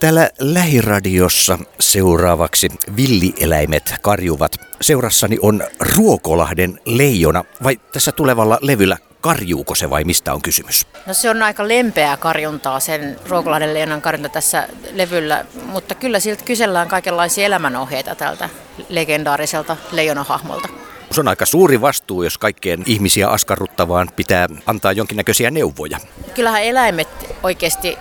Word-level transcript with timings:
Täällä 0.00 0.30
lähiradiossa 0.40 1.58
seuraavaksi 1.80 2.68
villieläimet 2.96 3.94
karjuvat. 4.02 4.56
Seurassani 4.80 5.38
on 5.42 5.62
Ruokolahden 5.96 6.80
leijona, 6.84 7.44
vai 7.62 7.80
tässä 7.92 8.12
tulevalla 8.12 8.58
levyllä 8.60 8.96
karjuuko 9.20 9.74
se 9.74 9.90
vai 9.90 10.04
mistä 10.04 10.34
on 10.34 10.42
kysymys? 10.42 10.86
No 11.06 11.14
se 11.14 11.30
on 11.30 11.42
aika 11.42 11.68
lempeää 11.68 12.16
karjuntaa, 12.16 12.80
sen 12.80 13.16
Ruokolahden 13.28 13.74
leijonan 13.74 14.02
karjunta 14.02 14.28
tässä 14.28 14.68
levyllä, 14.92 15.44
mutta 15.66 15.94
kyllä 15.94 16.20
siltä 16.20 16.44
kysellään 16.44 16.88
kaikenlaisia 16.88 17.46
elämänohjeita 17.46 18.14
tältä 18.14 18.48
legendaariselta 18.88 19.76
leijonahahmolta. 19.92 20.68
Se 21.10 21.20
on 21.20 21.28
aika 21.28 21.46
suuri 21.46 21.80
vastuu, 21.80 22.22
jos 22.22 22.38
kaikkien 22.38 22.82
ihmisiä 22.86 23.28
askarruttavaan 23.28 24.08
pitää 24.16 24.48
antaa 24.66 24.92
jonkinnäköisiä 24.92 25.50
neuvoja. 25.50 25.98
Kyllähän 26.34 26.62
eläimet 26.62 27.08
oikeasti 27.42 27.98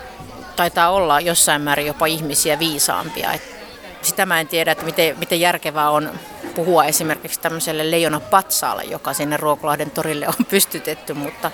taitaa 0.56 0.90
olla 0.90 1.20
jossain 1.20 1.62
määrin 1.62 1.88
jopa 1.88 2.06
ihmisiä 2.06 2.60
viisaampia. 2.60 3.34
Et 3.34 3.42
sitä 4.02 4.26
mä 4.26 4.40
en 4.40 4.48
tiedä, 4.48 4.72
että 4.72 4.86
miten, 4.86 5.20
miten 5.20 5.40
järkevää 5.40 5.90
on 5.90 6.12
puhua 6.56 6.86
esimerkiksi 6.86 7.40
tämmöiselle 7.40 7.92
leijona 7.92 8.20
patsaalle, 8.20 8.84
joka 8.84 9.14
sinne 9.14 9.38
Ruokolahden 9.38 9.92
torille 9.92 10.28
on 10.28 10.46
pystytetty, 10.50 11.14
mutta 11.14 11.52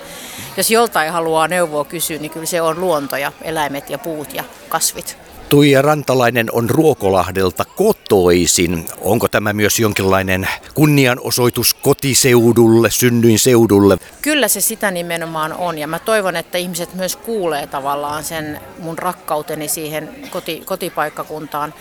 jos 0.57 0.71
joltain 0.71 1.11
haluaa 1.11 1.47
neuvoa 1.47 1.85
kysyä, 1.85 2.17
niin 2.17 2.31
kyllä 2.31 2.45
se 2.45 2.61
on 2.61 2.81
luonto 2.81 3.17
ja 3.17 3.31
eläimet 3.41 3.89
ja 3.89 3.97
puut 3.97 4.33
ja 4.33 4.43
kasvit. 4.69 5.28
Tuija 5.49 5.81
Rantalainen 5.81 6.48
on 6.52 6.70
Ruokolahdelta 6.70 7.66
kotoisin. 7.66 8.85
Onko 9.02 9.27
tämä 9.27 9.53
myös 9.53 9.80
jonkinlainen 9.80 10.48
kunnianosoitus 10.73 11.73
kotiseudulle, 11.73 12.91
synnyinseudulle? 12.91 13.98
Kyllä 14.22 14.48
se 14.48 14.62
sitä 14.62 14.91
nimenomaan 14.91 15.53
on 15.53 15.77
ja 15.77 15.88
mä 15.88 15.99
toivon, 15.99 16.35
että 16.35 16.58
ihmiset 16.58 16.94
myös 16.94 17.16
kuulee 17.16 17.67
tavallaan 17.67 18.23
sen 18.23 18.59
mun 18.80 18.98
rakkauteni 18.98 19.67
siihen 19.67 20.09
koti, 20.30 20.62
kotipaikkakuntaan. 20.66 21.73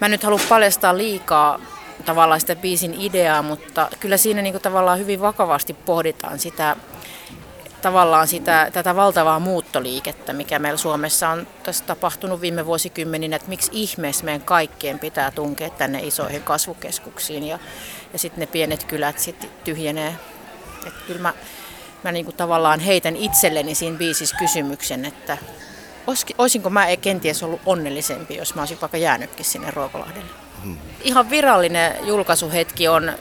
Mä 0.00 0.08
nyt 0.08 0.22
halua 0.22 0.40
paljastaa 0.48 0.98
liikaa 0.98 1.60
tavallaan 2.04 2.40
sitä 2.40 2.56
biisin 2.56 2.94
ideaa, 2.98 3.42
mutta 3.42 3.88
kyllä 4.00 4.16
siinä 4.16 4.42
niin 4.42 4.52
kuin 4.52 4.62
tavallaan 4.62 4.98
hyvin 4.98 5.20
vakavasti 5.20 5.74
pohditaan 5.74 6.38
sitä 6.38 6.76
tavallaan 7.82 8.28
sitä, 8.28 8.70
tätä 8.72 8.96
valtavaa 8.96 9.40
muuttoliikettä, 9.40 10.32
mikä 10.32 10.58
meillä 10.58 10.78
Suomessa 10.78 11.28
on 11.28 11.46
tässä 11.62 11.84
tapahtunut 11.84 12.40
viime 12.40 12.66
vuosikymmeninä, 12.66 13.36
että 13.36 13.48
miksi 13.48 13.70
ihmeessä 13.72 14.24
meidän 14.24 14.42
kaikkien 14.42 14.98
pitää 14.98 15.30
tunkea 15.30 15.70
tänne 15.70 16.00
isoihin 16.00 16.42
kasvukeskuksiin 16.42 17.44
ja, 17.44 17.58
ja 18.12 18.18
sitten 18.18 18.40
ne 18.40 18.46
pienet 18.46 18.84
kylät 18.84 19.18
sitten 19.18 19.50
tyhjenee. 19.64 20.14
Että 20.86 21.00
kyllä 21.06 21.20
mä, 21.20 21.34
mä 22.04 22.12
niin 22.12 22.24
kuin 22.24 22.36
tavallaan 22.36 22.80
heitän 22.80 23.16
itselleni 23.16 23.74
siinä 23.74 23.98
biisissä 23.98 24.36
kysymyksen, 24.38 25.04
että 25.04 25.38
olisinko 26.38 26.70
mä 26.70 26.96
kenties 26.96 27.42
ollut 27.42 27.60
onnellisempi, 27.66 28.36
jos 28.36 28.54
mä 28.54 28.62
olisin 28.62 28.80
vaikka 28.80 28.98
jäänytkin 28.98 29.44
sinne 29.44 29.70
Ruokolahdelle. 29.70 30.30
Hmm. 30.62 30.78
Ihan 31.02 31.30
virallinen 31.30 32.06
julkaisuhetki 32.06 32.88
on, 32.88 33.12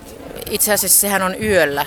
itse 0.50 0.74
asiassa 0.74 1.02
sehän 1.02 1.22
on 1.22 1.44
yöllä 1.44 1.86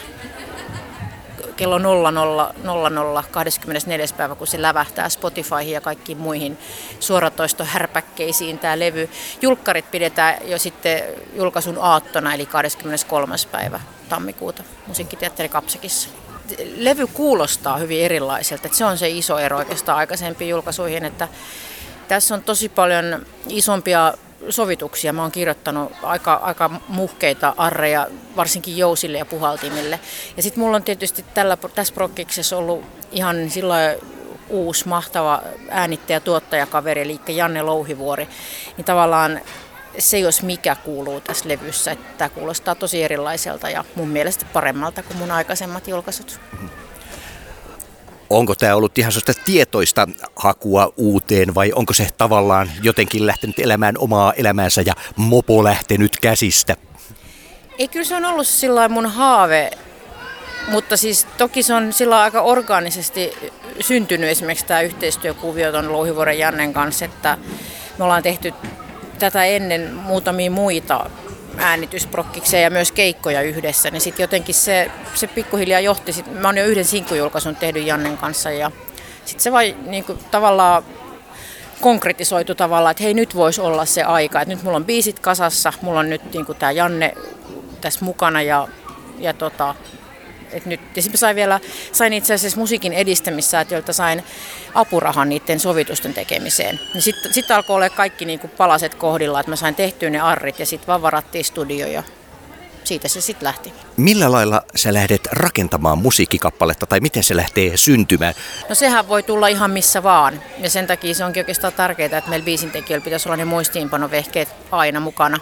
kello 1.58 1.78
00.00 1.78 3.24
24. 3.30 4.06
päivä, 4.16 4.34
kun 4.34 4.46
se 4.46 4.62
lävähtää 4.62 5.08
Spotifyhin 5.08 5.70
ja 5.70 5.80
kaikkiin 5.80 6.18
muihin 6.18 6.58
suoratoistohärpäkkeisiin 7.00 8.58
tämä 8.58 8.78
levy. 8.78 9.08
Julkkarit 9.42 9.90
pidetään 9.90 10.48
jo 10.48 10.58
sitten 10.58 11.02
julkaisun 11.34 11.78
aattona, 11.80 12.34
eli 12.34 12.46
23. 12.46 13.34
päivä 13.52 13.80
tammikuuta 14.08 14.62
musiikkiteatteri 14.86 15.48
Kapsekissa. 15.48 16.08
Levy 16.76 17.06
kuulostaa 17.06 17.76
hyvin 17.76 18.04
erilaiselta, 18.04 18.66
että 18.66 18.78
se 18.78 18.84
on 18.84 18.98
se 18.98 19.08
iso 19.08 19.38
ero 19.38 19.56
oikeastaan 19.56 19.98
aikaisempiin 19.98 20.50
julkaisuihin, 20.50 21.04
että 21.04 21.28
tässä 22.08 22.34
on 22.34 22.42
tosi 22.42 22.68
paljon 22.68 23.26
isompia 23.48 24.14
sovituksia. 24.50 25.12
Mä 25.12 25.22
oon 25.22 25.32
kirjoittanut 25.32 25.92
aika, 26.02 26.34
aika 26.34 26.70
muhkeita 26.88 27.54
arreja, 27.56 28.06
varsinkin 28.36 28.76
jousille 28.76 29.18
ja 29.18 29.24
puhaltimille. 29.24 30.00
Ja 30.36 30.42
sitten 30.42 30.62
mulla 30.62 30.76
on 30.76 30.82
tietysti 30.82 31.24
tällä, 31.34 31.56
tässä 31.74 31.94
prokkiksessa 31.94 32.56
ollut 32.56 32.84
ihan 33.12 33.50
silloin 33.50 33.90
uusi 34.48 34.88
mahtava 34.88 35.42
äänittäjä 35.70 36.20
tuottajakaveri, 36.20 37.02
eli 37.02 37.20
Janne 37.28 37.62
Louhivuori. 37.62 38.28
Niin 38.76 38.84
tavallaan 38.84 39.40
se 39.98 40.18
jos 40.18 40.42
mikä 40.42 40.74
kuuluu 40.74 41.20
tässä 41.20 41.48
levyssä, 41.48 41.90
että 41.90 42.18
tämä 42.18 42.28
kuulostaa 42.28 42.74
tosi 42.74 43.02
erilaiselta 43.02 43.70
ja 43.70 43.84
mun 43.94 44.08
mielestä 44.08 44.46
paremmalta 44.52 45.02
kuin 45.02 45.16
mun 45.16 45.30
aikaisemmat 45.30 45.88
julkaisut. 45.88 46.40
Onko 48.30 48.54
tämä 48.54 48.74
ollut 48.76 48.98
ihan 48.98 49.12
sellaista 49.12 49.42
tietoista 49.44 50.08
hakua 50.36 50.92
uuteen 50.96 51.54
vai 51.54 51.72
onko 51.74 51.92
se 51.92 52.08
tavallaan 52.18 52.70
jotenkin 52.82 53.26
lähtenyt 53.26 53.58
elämään 53.58 53.98
omaa 53.98 54.32
elämäänsä 54.32 54.82
ja 54.86 54.94
mopo 55.16 55.64
lähtenyt 55.64 56.20
käsistä? 56.20 56.76
Ei, 57.78 57.88
kyllä 57.88 58.04
se 58.04 58.14
on 58.14 58.24
ollut 58.24 58.46
sillä 58.46 58.88
mun 58.88 59.06
haave, 59.06 59.70
mutta 60.68 60.96
siis 60.96 61.26
toki 61.38 61.62
se 61.62 61.74
on 61.74 61.92
sillä 61.92 62.20
aika 62.20 62.40
orgaanisesti 62.40 63.32
syntynyt 63.80 64.30
esimerkiksi 64.30 64.66
tämä 64.66 64.80
yhteistyökuvio 64.80 65.72
tuon 65.72 65.92
Louhivuoren 65.92 66.38
Jannen 66.38 66.72
kanssa, 66.72 67.04
että 67.04 67.38
me 67.98 68.04
ollaan 68.04 68.22
tehty 68.22 68.54
tätä 69.18 69.44
ennen 69.44 69.94
muutamia 69.94 70.50
muita 70.50 71.10
äänitysprokkikseen 71.58 72.62
ja 72.62 72.70
myös 72.70 72.92
keikkoja 72.92 73.42
yhdessä, 73.42 73.90
niin 73.90 74.00
sitten 74.00 74.24
jotenkin 74.24 74.54
se, 74.54 74.90
se 75.14 75.26
pikkuhiljaa 75.26 75.80
johti. 75.80 76.12
Sit, 76.12 76.40
mä 76.40 76.48
oon 76.48 76.58
jo 76.58 76.64
yhden 76.64 76.84
sinkkujulkaisun 76.84 77.56
tehnyt 77.56 77.86
Jannen 77.86 78.16
kanssa 78.16 78.50
ja 78.50 78.70
sitten 79.24 79.42
se 79.42 79.52
vai 79.52 79.76
niin 79.86 80.04
tavallaan 80.30 80.82
konkretisoitu 81.80 82.54
tavallaan, 82.54 82.90
että 82.90 83.02
hei 83.02 83.14
nyt 83.14 83.34
voisi 83.34 83.60
olla 83.60 83.84
se 83.84 84.02
aika, 84.02 84.40
että 84.40 84.54
nyt 84.54 84.62
mulla 84.62 84.76
on 84.76 84.84
biisit 84.84 85.18
kasassa, 85.18 85.72
mulla 85.82 86.00
on 86.00 86.10
nyt 86.10 86.32
niin 86.32 86.46
tämä 86.58 86.72
Janne 86.72 87.14
tässä 87.80 88.04
mukana 88.04 88.42
ja, 88.42 88.68
ja 89.18 89.32
tota, 89.32 89.74
et 90.52 90.66
nyt, 90.66 90.80
ja 90.96 91.02
sitten 91.02 91.18
sain 91.18 91.36
vielä, 91.36 91.60
sain 91.92 92.12
itse 92.12 92.34
asiassa 92.34 92.58
musiikin 92.58 92.92
edistämissäätiöltä 92.92 93.92
sain 93.92 94.24
apurahan 94.74 95.28
niiden 95.28 95.60
sovitusten 95.60 96.14
tekemiseen. 96.14 96.80
Niin 96.94 97.02
sitten 97.02 97.34
sit 97.34 97.50
alkoi 97.50 97.76
olla 97.76 97.90
kaikki 97.90 98.24
niinku 98.24 98.48
palaset 98.48 98.94
kohdilla, 98.94 99.40
että 99.40 99.50
mä 99.52 99.56
sain 99.56 99.74
tehtyä 99.74 100.10
ne 100.10 100.20
arrit 100.20 100.58
ja 100.58 100.66
sitten 100.66 100.86
vaan 100.86 101.02
varattiin 101.02 101.44
studio 101.44 101.86
ja 101.86 102.02
siitä 102.84 103.08
se 103.08 103.20
sitten 103.20 103.46
lähti. 103.46 103.72
Millä 103.96 104.32
lailla 104.32 104.62
sä 104.76 104.94
lähdet 104.94 105.28
rakentamaan 105.32 105.98
musiikkikappaletta 105.98 106.86
tai 106.86 107.00
miten 107.00 107.24
se 107.24 107.36
lähtee 107.36 107.76
syntymään? 107.76 108.34
No 108.68 108.74
sehän 108.74 109.08
voi 109.08 109.22
tulla 109.22 109.48
ihan 109.48 109.70
missä 109.70 110.02
vaan. 110.02 110.42
Ja 110.58 110.70
sen 110.70 110.86
takia 110.86 111.14
se 111.14 111.24
onkin 111.24 111.40
oikeastaan 111.40 111.72
tärkeää, 111.72 112.18
että 112.18 112.30
meillä 112.30 112.44
biisintekijöillä 112.44 113.04
pitäisi 113.04 113.28
olla 113.28 113.36
ne 113.36 113.44
muistiinpanovehkeet 113.44 114.48
aina 114.70 115.00
mukana 115.00 115.38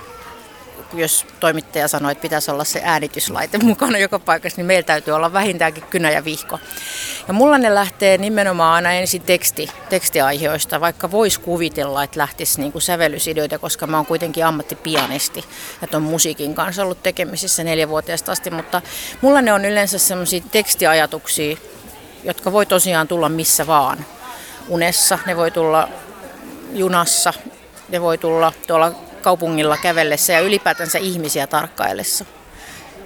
jos 0.93 1.27
toimittaja 1.41 1.89
sanoi, 1.89 2.13
että 2.13 2.23
pitäisi 2.23 2.51
olla 2.51 2.65
se 2.65 2.81
äänityslaite 2.85 3.59
mukana 3.65 3.99
joka 3.99 4.19
paikassa, 4.19 4.57
niin 4.57 4.67
meillä 4.67 4.87
täytyy 4.87 5.15
olla 5.15 5.33
vähintäänkin 5.33 5.85
kynä 5.91 6.11
ja 6.11 6.25
vihko. 6.25 6.59
Ja 7.29 7.35
mulla 7.35 7.59
ne 7.59 7.75
lähtee 7.75 8.19
nimenomaan 8.19 8.75
aina 8.75 8.93
ensin 8.93 9.23
teksti, 9.23 9.71
tekstiaiheista, 9.89 10.81
vaikka 10.81 11.11
voisi 11.11 11.41
kuvitella, 11.41 12.03
että 12.03 12.21
lähtisi 12.21 12.61
niin 12.61 12.73
kuin 12.73 12.83
sävellysideoita, 12.83 13.59
koska 13.59 13.87
mä 13.87 13.97
oon 13.97 14.07
kuitenkin 14.07 14.47
ammattipianisti 14.47 15.45
ja 15.83 15.89
tuon 15.89 16.03
musiikin 16.03 16.55
kanssa 16.55 16.83
ollut 16.83 17.03
tekemisissä 17.03 17.65
neljävuotiaasta 17.65 18.33
asti, 18.33 18.51
mutta 18.51 18.83
mulla 19.21 19.43
ne 19.43 19.53
on 19.53 19.65
yleensä 19.65 19.99
sellaisia 19.99 20.41
tekstiajatuksia, 20.53 21.57
jotka 22.25 22.53
voi 22.53 22.67
tosiaan 22.67 23.09
tulla 23.09 23.29
missä 23.29 23.67
vaan. 23.67 24.07
Unessa, 24.69 25.19
ne 25.27 25.37
voi 25.37 25.51
tulla 25.51 25.89
junassa, 26.73 27.33
ne 27.89 28.01
voi 28.03 28.19
tulla 28.19 28.53
tuolla 28.67 29.06
kaupungilla 29.27 29.77
kävellessä 29.77 30.33
ja 30.33 30.41
ylipäätänsä 30.41 30.99
ihmisiä 30.99 31.47
tarkkaillessa. 31.47 32.25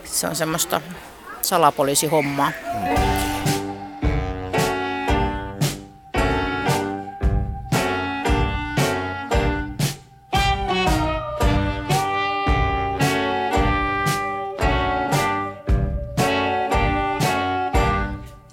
Se 0.04 0.26
on 0.26 0.36
semmoista 0.36 0.80
salapoliisihommaa. 1.42 2.52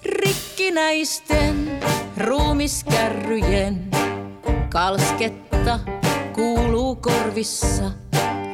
Rikkinäisten 0.06 1.80
ruumiskärryjen 2.18 3.92
kalsketta 4.70 5.80
korvissa, 7.38 7.92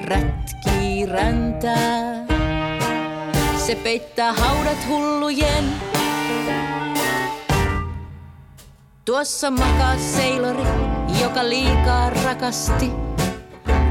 rätkii 0.03 1.05
räntää. 1.05 2.25
Se 3.57 3.75
peittää 3.75 4.33
haudat 4.33 4.87
hullujen. 4.87 5.63
Tuossa 9.05 9.51
makaa 9.51 9.97
seilori, 9.97 10.63
joka 11.21 11.49
liikaa 11.49 12.09
rakasti 12.09 12.91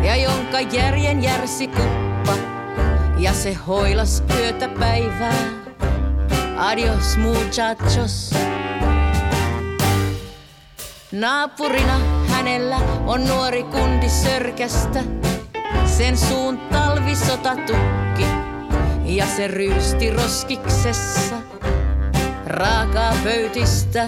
ja 0.02 0.16
jonka 0.16 0.60
järjen 0.60 1.22
järsi 1.22 1.68
kuppa 1.68 2.36
ja 3.18 3.32
se 3.32 3.54
hoilas 3.54 4.22
yötä 4.36 4.68
päivää. 4.68 5.44
Adios 6.56 7.16
muchachos. 7.16 8.30
Naapurina 11.12 12.11
hänellä 12.42 12.76
on 13.06 13.26
nuori 13.28 13.62
kundi 13.62 14.08
sörkästä. 14.08 15.00
Sen 15.86 16.16
suun 16.16 16.58
talvisota 16.58 17.56
tukki 17.56 18.26
ja 19.04 19.26
se 19.26 19.48
ryysti 19.48 20.10
roskiksessa 20.10 21.36
raakaa 22.46 23.14
pöytistä. 23.24 24.06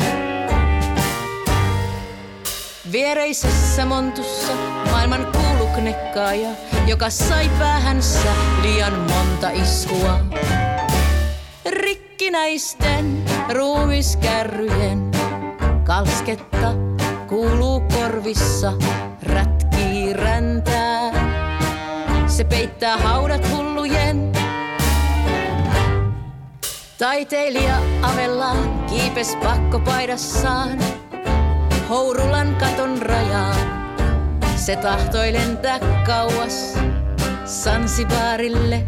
Viereisessä 2.92 3.84
montussa 3.84 4.52
maailman 4.90 5.26
kuuluknekkaaja, 5.32 6.50
joka 6.86 7.10
sai 7.10 7.50
päähänsä 7.58 8.28
liian 8.62 8.92
monta 8.92 9.50
iskua. 9.50 10.20
Rikkinäisten 11.70 13.24
ruumiskärryjen 13.54 15.10
kalsketta 15.84 16.74
kuuluu 17.28 17.80
korvissa, 18.24 18.72
rätkii 19.22 20.12
räntää. 20.12 21.12
Se 22.26 22.44
peittää 22.44 22.96
haudat 22.98 23.50
hullujen. 23.50 24.32
Taiteilija 26.98 27.76
avellaan 28.02 28.84
kiipes 28.86 29.36
pakkopaidassaan 29.42 30.78
Hourulan 31.88 32.56
katon 32.56 33.02
rajaan. 33.02 33.56
Se 34.56 34.76
tahtoi 34.76 35.32
lentää 35.32 35.78
kauas 36.06 36.78
Sansibaarille. 37.44 38.86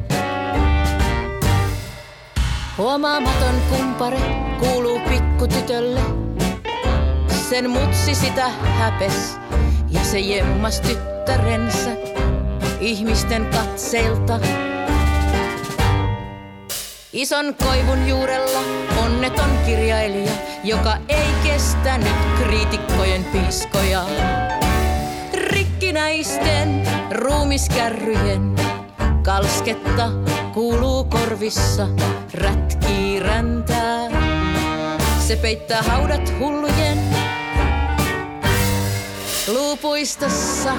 Huomaamaton 2.79 3.55
kumpare 3.71 4.21
kuuluu 4.59 5.01
pikkutytölle. 5.09 6.26
Sen 7.51 7.71
mutsi 7.71 8.15
sitä 8.15 8.49
häpes 8.49 9.39
ja 9.91 10.05
se 10.05 10.19
jemmas 10.19 10.81
tyttärensä 10.81 11.91
ihmisten 12.81 13.47
katseilta. 13.47 14.41
Ison 17.13 17.55
koivun 17.55 18.09
juurella 18.09 18.59
onneton 19.05 19.51
kirjailija, 19.67 20.33
joka 20.65 20.97
ei 21.09 21.29
kestänyt 21.45 22.17
kriitikkojen 22.43 23.25
piskoja. 23.25 24.05
Rikkinäisten 25.35 26.89
ruumiskärryjen 27.11 28.57
kalsketta 29.23 30.11
kuuluu 30.55 31.05
korvissa, 31.05 31.89
rätkii 32.35 33.21
räntää. 33.21 34.11
Se 35.19 35.37
peittää 35.37 35.83
haudat 35.83 36.33
hullujen 36.39 37.06
luupuistossa 39.49 40.73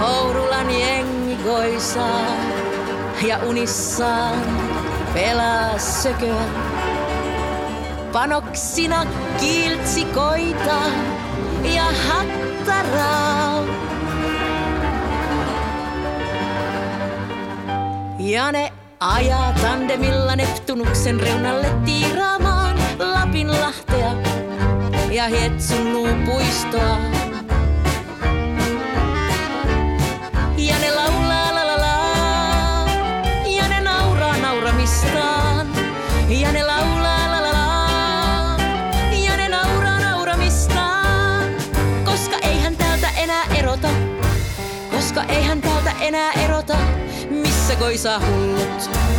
Hourulan 0.00 0.70
jengi 0.70 1.36
goisaa 1.44 2.36
ja 3.26 3.38
unissaan 3.38 4.38
pelaa 5.14 5.78
sököä. 5.78 6.44
Panoksina 8.12 9.06
kiltsikoita 9.40 10.82
ja 11.74 11.84
hattaraa. 12.08 13.64
Ja 18.18 18.52
ne 18.52 18.72
ajaa 19.00 19.52
tandemilla 19.62 20.36
Neptunuksen 20.36 21.20
reunalle 21.20 21.70
tiiraamaan 21.84 22.76
Lapinlahtea 22.98 24.12
ja 25.10 25.28
Hietsun 25.28 25.92
luupuistoa. 25.92 27.21
Koska 45.14 45.32
eihän 45.32 45.60
täältä 45.60 45.92
enää 46.00 46.32
erota, 46.32 46.76
missä 47.30 47.76
koisaa 47.76 48.20
hullut. 48.20 49.11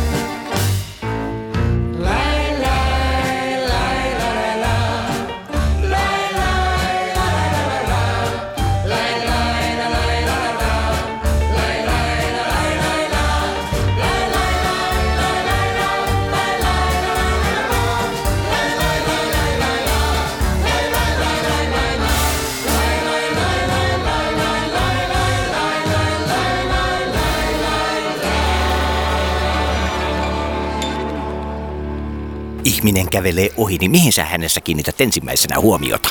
Ihminen 32.84 33.10
kävelee 33.10 33.50
ohi, 33.56 33.78
niin 33.78 33.90
mihin 33.90 34.12
sä 34.12 34.24
hänessä 34.24 34.60
kiinnität 34.60 35.00
ensimmäisenä 35.00 35.60
huomiota? 35.60 36.08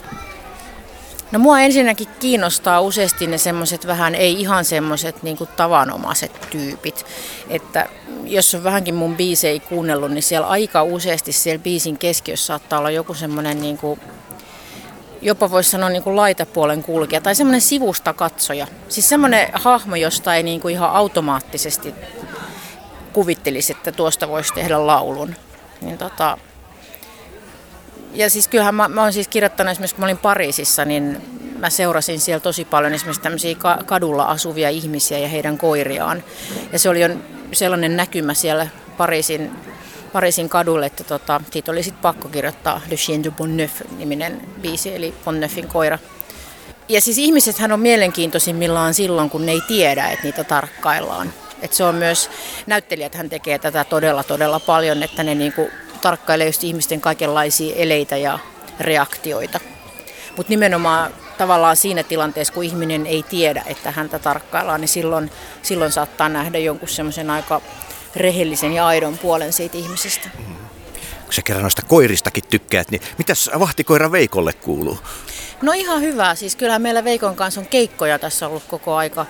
No 1.31 1.39
mua 1.39 1.59
ensinnäkin 1.59 2.07
kiinnostaa 2.19 2.81
useasti 2.81 3.27
ne 3.27 3.37
semmoiset 3.37 3.87
vähän, 3.87 4.15
ei 4.15 4.41
ihan 4.41 4.65
semmoiset 4.65 5.23
niin 5.23 5.37
tavanomaiset 5.55 6.47
tyypit. 6.49 7.05
Että 7.49 7.89
jos 8.23 8.55
on 8.55 8.63
vähänkin 8.63 8.95
mun 8.95 9.15
biisei 9.15 9.59
kuunnellut, 9.59 10.11
niin 10.11 10.23
siellä 10.23 10.47
aika 10.47 10.83
useasti 10.83 11.31
siellä 11.31 11.63
biisin 11.63 11.97
keskiössä 11.97 12.45
saattaa 12.45 12.79
olla 12.79 12.91
joku 12.91 13.13
semmoinen 13.13 13.61
niin 13.61 13.77
kuin, 13.77 13.99
jopa 15.21 15.51
voisi 15.51 15.69
sanoa 15.69 15.89
niin 15.89 16.03
kuin 16.03 16.15
laitapuolen 16.15 16.83
kulkija 16.83 17.21
tai 17.21 17.35
semmoinen 17.35 17.61
sivusta 17.61 18.13
katsoja. 18.13 18.67
Siis 18.89 19.09
semmoinen 19.09 19.49
hahmo, 19.53 19.95
josta 19.95 20.35
ei 20.35 20.43
niin 20.43 20.61
kuin 20.61 20.73
ihan 20.73 20.91
automaattisesti 20.91 21.93
kuvittelisi, 23.13 23.71
että 23.71 23.91
tuosta 23.91 24.27
voisi 24.27 24.53
tehdä 24.53 24.87
laulun. 24.87 25.35
Niin 25.81 25.97
tota, 25.97 26.37
ja 28.13 28.29
siis 28.29 28.47
kyllähän 28.47 28.75
mä, 28.75 28.87
mä 28.87 29.01
oon 29.01 29.13
siis 29.13 29.27
kirjoittanut 29.27 29.71
esimerkiksi, 29.71 29.95
kun 29.95 30.01
mä 30.01 30.05
olin 30.05 30.17
Pariisissa, 30.17 30.85
niin 30.85 31.21
mä 31.59 31.69
seurasin 31.69 32.19
siellä 32.19 32.39
tosi 32.39 32.65
paljon 32.65 32.93
esimerkiksi 32.93 33.21
tämmöisiä 33.21 33.55
kadulla 33.85 34.23
asuvia 34.23 34.69
ihmisiä 34.69 35.19
ja 35.19 35.27
heidän 35.27 35.57
koiriaan. 35.57 36.23
Ja 36.71 36.79
se 36.79 36.89
oli 36.89 37.01
jo 37.01 37.09
sellainen 37.51 37.97
näkymä 37.97 38.33
siellä 38.33 38.67
Pariisin, 38.97 39.51
Pariisin 40.13 40.49
kadulle, 40.49 40.85
että 40.85 41.03
tota, 41.03 41.41
siitä 41.51 41.71
oli 41.71 41.83
sitten 41.83 42.01
pakko 42.01 42.29
kirjoittaa 42.29 42.81
Le 42.89 42.95
Chien 42.95 43.23
de 43.23 43.31
Bonneuf-niminen 43.31 44.41
biisi, 44.61 44.95
eli 44.95 45.13
Bonneufin 45.25 45.67
koira. 45.67 45.99
Ja 46.89 47.01
siis 47.01 47.17
ihmisethän 47.17 47.71
on 47.71 47.79
mielenkiintoisimmillaan 47.79 48.93
silloin, 48.93 49.29
kun 49.29 49.45
ne 49.45 49.51
ei 49.51 49.61
tiedä, 49.67 50.07
että 50.07 50.23
niitä 50.23 50.43
tarkkaillaan. 50.43 51.33
Et 51.61 51.73
se 51.73 51.83
on 51.83 51.95
myös, 51.95 52.29
näyttelijät 52.67 53.15
hän 53.15 53.29
tekee 53.29 53.59
tätä 53.59 53.83
todella 53.83 54.23
todella 54.23 54.59
paljon, 54.59 55.03
että 55.03 55.23
ne 55.23 55.35
niinku 55.35 55.69
tarkkailee 56.03 56.47
just 56.47 56.63
ihmisten 56.63 57.01
kaikenlaisia 57.01 57.75
eleitä 57.75 58.17
ja 58.17 58.39
reaktioita. 58.79 59.59
Mutta 60.37 60.49
nimenomaan 60.49 61.13
tavallaan 61.37 61.77
siinä 61.77 62.03
tilanteessa, 62.03 62.53
kun 62.53 62.63
ihminen 62.63 63.05
ei 63.05 63.23
tiedä, 63.23 63.63
että 63.65 63.91
häntä 63.91 64.19
tarkkaillaan, 64.19 64.81
niin 64.81 64.89
silloin, 64.89 65.31
silloin 65.61 65.91
saattaa 65.91 66.29
nähdä 66.29 66.57
jonkun 66.57 66.89
semmoisen 66.89 67.29
aika 67.29 67.61
rehellisen 68.15 68.73
ja 68.73 68.87
aidon 68.87 69.17
puolen 69.17 69.53
siitä 69.53 69.77
ihmisestä. 69.77 70.29
Kun 71.23 71.33
sä 71.33 71.41
kerran 71.41 71.61
noista 71.61 71.81
koiristakin 71.81 72.43
tykkäät, 72.49 72.91
niin 72.91 73.01
mitäs 73.17 73.49
vahtikoira 73.59 74.11
Veikolle 74.11 74.53
kuuluu? 74.53 74.97
No 75.61 75.71
ihan 75.71 76.01
hyvä. 76.01 76.35
Siis 76.35 76.55
kyllähän 76.55 76.81
meillä 76.81 77.03
Veikon 77.03 77.35
kanssa 77.35 77.61
on 77.61 77.67
keikkoja 77.67 78.19
tässä 78.19 78.47
ollut 78.47 78.63
koko 78.67 78.95
aika. 78.95 79.25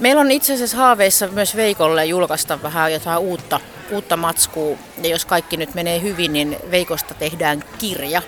Meillä 0.00 0.20
on 0.20 0.30
itse 0.30 0.54
asiassa 0.54 0.76
haaveissa 0.76 1.28
myös 1.28 1.56
Veikolle 1.56 2.04
julkaista 2.04 2.62
vähän 2.62 2.92
jotain 2.92 3.18
uutta, 3.18 3.60
uutta 3.90 4.16
matskua. 4.16 4.76
Ja 5.02 5.08
jos 5.08 5.24
kaikki 5.24 5.56
nyt 5.56 5.74
menee 5.74 6.02
hyvin, 6.02 6.32
niin 6.32 6.56
Veikosta 6.70 7.14
tehdään 7.14 7.64
kirja. 7.78 8.22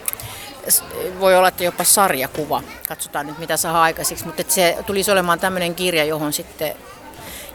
Voi 1.21 1.37
olla, 1.37 1.49
että 1.49 1.65
jopa 1.65 1.85
sarjakuva. 1.85 2.63
Katsotaan 2.89 3.27
nyt, 3.27 3.39
mitä 3.39 3.57
saa 3.57 3.83
aikaiseksi. 3.83 4.27
Mutta 4.27 4.43
se 4.49 4.77
tulisi 4.87 5.11
olemaan 5.11 5.41
tämmöinen 5.41 5.75
kirja, 5.75 6.05
johon 6.05 6.33
sitten, 6.33 6.75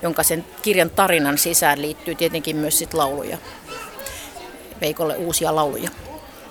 jonka 0.02 0.24
sen 0.24 0.46
kirjan 0.62 0.90
tarinan 0.90 1.38
sisään 1.38 1.82
liittyy 1.82 2.16
tietenkin 2.16 2.56
myös 2.56 2.78
sit 2.78 2.94
lauluja. 2.94 3.38
Veikolle 4.82 5.16
uusia 5.16 5.56
lauluja. 5.56 5.90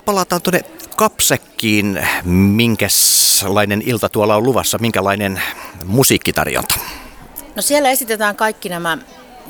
Palataan 0.05 0.41
tuonne 0.41 0.61
Kapsekkiin. 0.95 2.07
Minkälainen 2.25 3.81
ilta 3.85 4.09
tuolla 4.09 4.35
on 4.35 4.43
luvassa? 4.43 4.77
Minkälainen 4.77 5.41
musiikkitarjonta? 5.85 6.75
No 7.57 7.61
siellä 7.61 7.89
esitetään 7.89 8.35
kaikki 8.35 8.69
nämä 8.69 8.97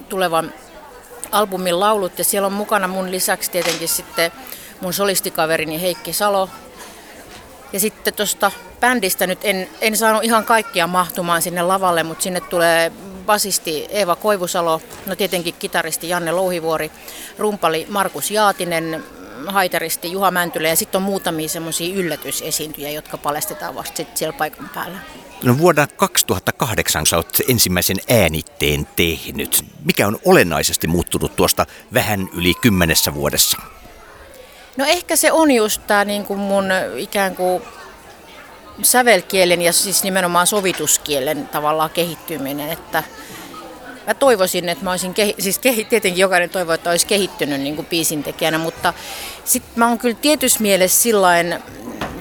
tulevan 0.09 0.53
albumin 1.31 1.79
laulut 1.79 2.17
ja 2.17 2.23
siellä 2.23 2.45
on 2.45 2.53
mukana 2.53 2.87
mun 2.87 3.11
lisäksi 3.11 3.51
tietenkin 3.51 3.87
sitten 3.87 4.31
mun 4.81 4.93
solistikaverini 4.93 5.81
Heikki 5.81 6.13
Salo. 6.13 6.49
Ja 7.73 7.79
sitten 7.79 8.13
tuosta 8.13 8.51
bändistä 8.79 9.27
nyt 9.27 9.39
en, 9.43 9.69
en 9.81 9.97
saanut 9.97 10.23
ihan 10.23 10.45
kaikkia 10.45 10.87
mahtumaan 10.87 11.41
sinne 11.41 11.61
lavalle, 11.61 12.03
mutta 12.03 12.23
sinne 12.23 12.41
tulee 12.41 12.91
basisti 13.25 13.87
Eeva 13.89 14.15
Koivusalo, 14.15 14.81
no 15.05 15.15
tietenkin 15.15 15.55
kitaristi 15.59 16.09
Janne 16.09 16.31
Louhivuori, 16.31 16.91
rumpali 17.37 17.85
Markus 17.89 18.31
Jaatinen, 18.31 19.03
haitaristi 19.47 20.11
Juha 20.11 20.31
Mäntylä 20.31 20.67
ja 20.67 20.75
sitten 20.75 20.99
on 20.99 21.03
muutamia 21.03 21.49
semmoisia 21.49 21.95
yllätysesiintyjä, 21.95 22.89
jotka 22.89 23.17
paljastetaan 23.17 23.75
vasta 23.75 23.97
sit 23.97 24.17
siellä 24.17 24.37
paikan 24.37 24.69
päällä. 24.69 24.97
No 25.43 25.57
vuonna 25.57 25.87
2008 25.87 27.05
sä 27.05 27.17
oot 27.17 27.37
ensimmäisen 27.47 27.97
äänitteen 28.09 28.87
tehnyt. 28.95 29.65
Mikä 29.85 30.07
on 30.07 30.19
olennaisesti 30.25 30.87
muuttunut 30.87 31.35
tuosta 31.35 31.65
vähän 31.93 32.29
yli 32.33 32.53
kymmenessä 32.53 33.13
vuodessa? 33.13 33.57
No 34.77 34.85
ehkä 34.85 35.15
se 35.15 35.31
on 35.31 35.51
just 35.51 35.81
tämä 35.87 36.05
niin 36.05 36.25
kuin 36.25 36.39
mun 36.39 36.65
ikään 36.97 37.35
kuin 37.35 37.63
sävelkielen 38.83 39.61
ja 39.61 39.73
siis 39.73 40.03
nimenomaan 40.03 40.47
sovituskielen 40.47 41.47
tavallaan 41.47 41.89
kehittyminen, 41.89 42.69
että 42.69 43.03
mä 44.07 44.13
toivoisin, 44.13 44.69
että 44.69 44.83
mä 44.83 44.91
olisin, 44.91 45.13
kehi- 45.13 45.35
siis 45.39 45.59
kehi- 45.59 45.85
tietenkin 45.85 46.21
jokainen 46.21 46.49
toivoo, 46.49 46.73
että 46.73 46.89
olisi 46.89 47.07
kehittynyt 47.07 47.61
niin 47.61 47.75
kuin 47.75 47.85
biisintekijänä, 47.85 48.57
mutta 48.57 48.93
sitten 49.45 49.71
mä 49.75 49.87
oon 49.87 49.97
kyllä 49.97 50.17
tietyssä 50.21 50.59
mielessä 50.59 51.01
sillain, 51.01 51.59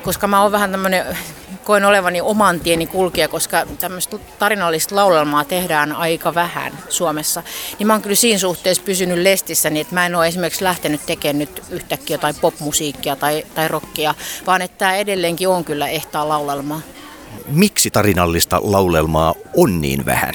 koska 0.03 0.27
mä 0.27 0.43
oon 0.43 0.53
vähän 0.53 0.71
tämmöinen 0.71 1.17
koen 1.65 1.85
olevani 1.85 2.21
oman 2.21 2.61
tieni 2.61 2.87
kulkija, 2.87 3.29
koska 3.29 3.67
tämmöistä 3.79 4.19
tarinallista 4.39 4.97
laulelmaa 4.97 5.45
tehdään 5.45 5.93
aika 5.93 6.35
vähän 6.35 6.73
Suomessa. 6.89 7.43
Niin 7.79 7.87
mä 7.87 7.93
oon 7.93 8.03
kyllä 8.03 8.17
siinä 8.17 8.39
suhteessa 8.39 8.83
pysynyt 8.83 9.19
lestissä, 9.19 9.71
niin 9.71 9.81
että 9.81 9.95
mä 9.95 10.07
en 10.07 10.15
ole 10.15 10.27
esimerkiksi 10.27 10.65
lähtenyt 10.65 11.01
tekemään 11.07 11.39
nyt 11.39 11.63
yhtäkkiä 11.71 12.15
jotain 12.15 12.35
popmusiikkia 12.41 13.17
tai, 13.17 13.47
tai 13.55 13.69
rockia, 13.69 14.15
vaan 14.47 14.63
että 14.63 14.79
tämä 14.79 14.97
edelleenkin 14.97 15.49
on 15.49 15.65
kyllä 15.65 15.89
ehtaa 15.89 16.29
laulelmaa. 16.29 16.81
Miksi 17.49 17.91
tarinallista 17.91 18.61
laulelmaa 18.63 19.35
on 19.57 19.81
niin 19.81 20.07
vähän? 20.07 20.35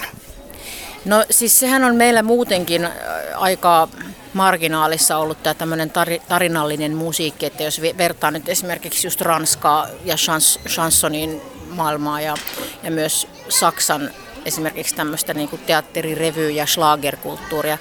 No 1.06 1.26
siis 1.30 1.60
sehän 1.60 1.84
on 1.84 1.96
meillä 1.96 2.24
muutenkin 2.24 2.86
äh, 2.86 2.92
aika 3.36 3.88
marginaalissa 4.34 5.18
ollut 5.18 5.44
tämä 5.44 5.54
tämmöinen 5.54 5.92
tarinallinen 6.28 6.96
musiikki, 6.96 7.46
että 7.46 7.64
jos 7.64 7.82
vertaa 7.98 8.32
nyt 8.32 8.50
esimerkiksi 8.50 9.08
just 9.08 9.22
Ranskaa 9.22 9.88
ja 10.06 10.16
chans, 10.16 10.60
chansonin 10.68 11.42
maailmaa 11.70 12.22
ja, 12.22 12.36
ja 12.84 12.92
myös 12.92 13.28
Saksan 13.50 14.12
esimerkiksi 14.46 14.96
tämmöistä 14.96 15.34
niin 15.34 15.50
teatterirevy- 15.66 16.50
ja 16.50 16.66
schlagerkulttuuria, 16.66 17.78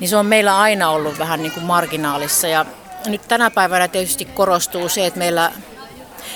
niin 0.00 0.08
se 0.08 0.16
on 0.16 0.26
meillä 0.26 0.58
aina 0.58 0.90
ollut 0.90 1.18
vähän 1.18 1.42
niin 1.42 1.52
kuin 1.52 1.66
marginaalissa 1.66 2.48
ja 2.48 2.66
nyt 3.06 3.28
tänä 3.28 3.50
päivänä 3.50 3.88
tietysti 3.88 4.24
korostuu 4.24 4.88
se, 4.88 5.06
että 5.06 5.18
meillä, 5.18 5.52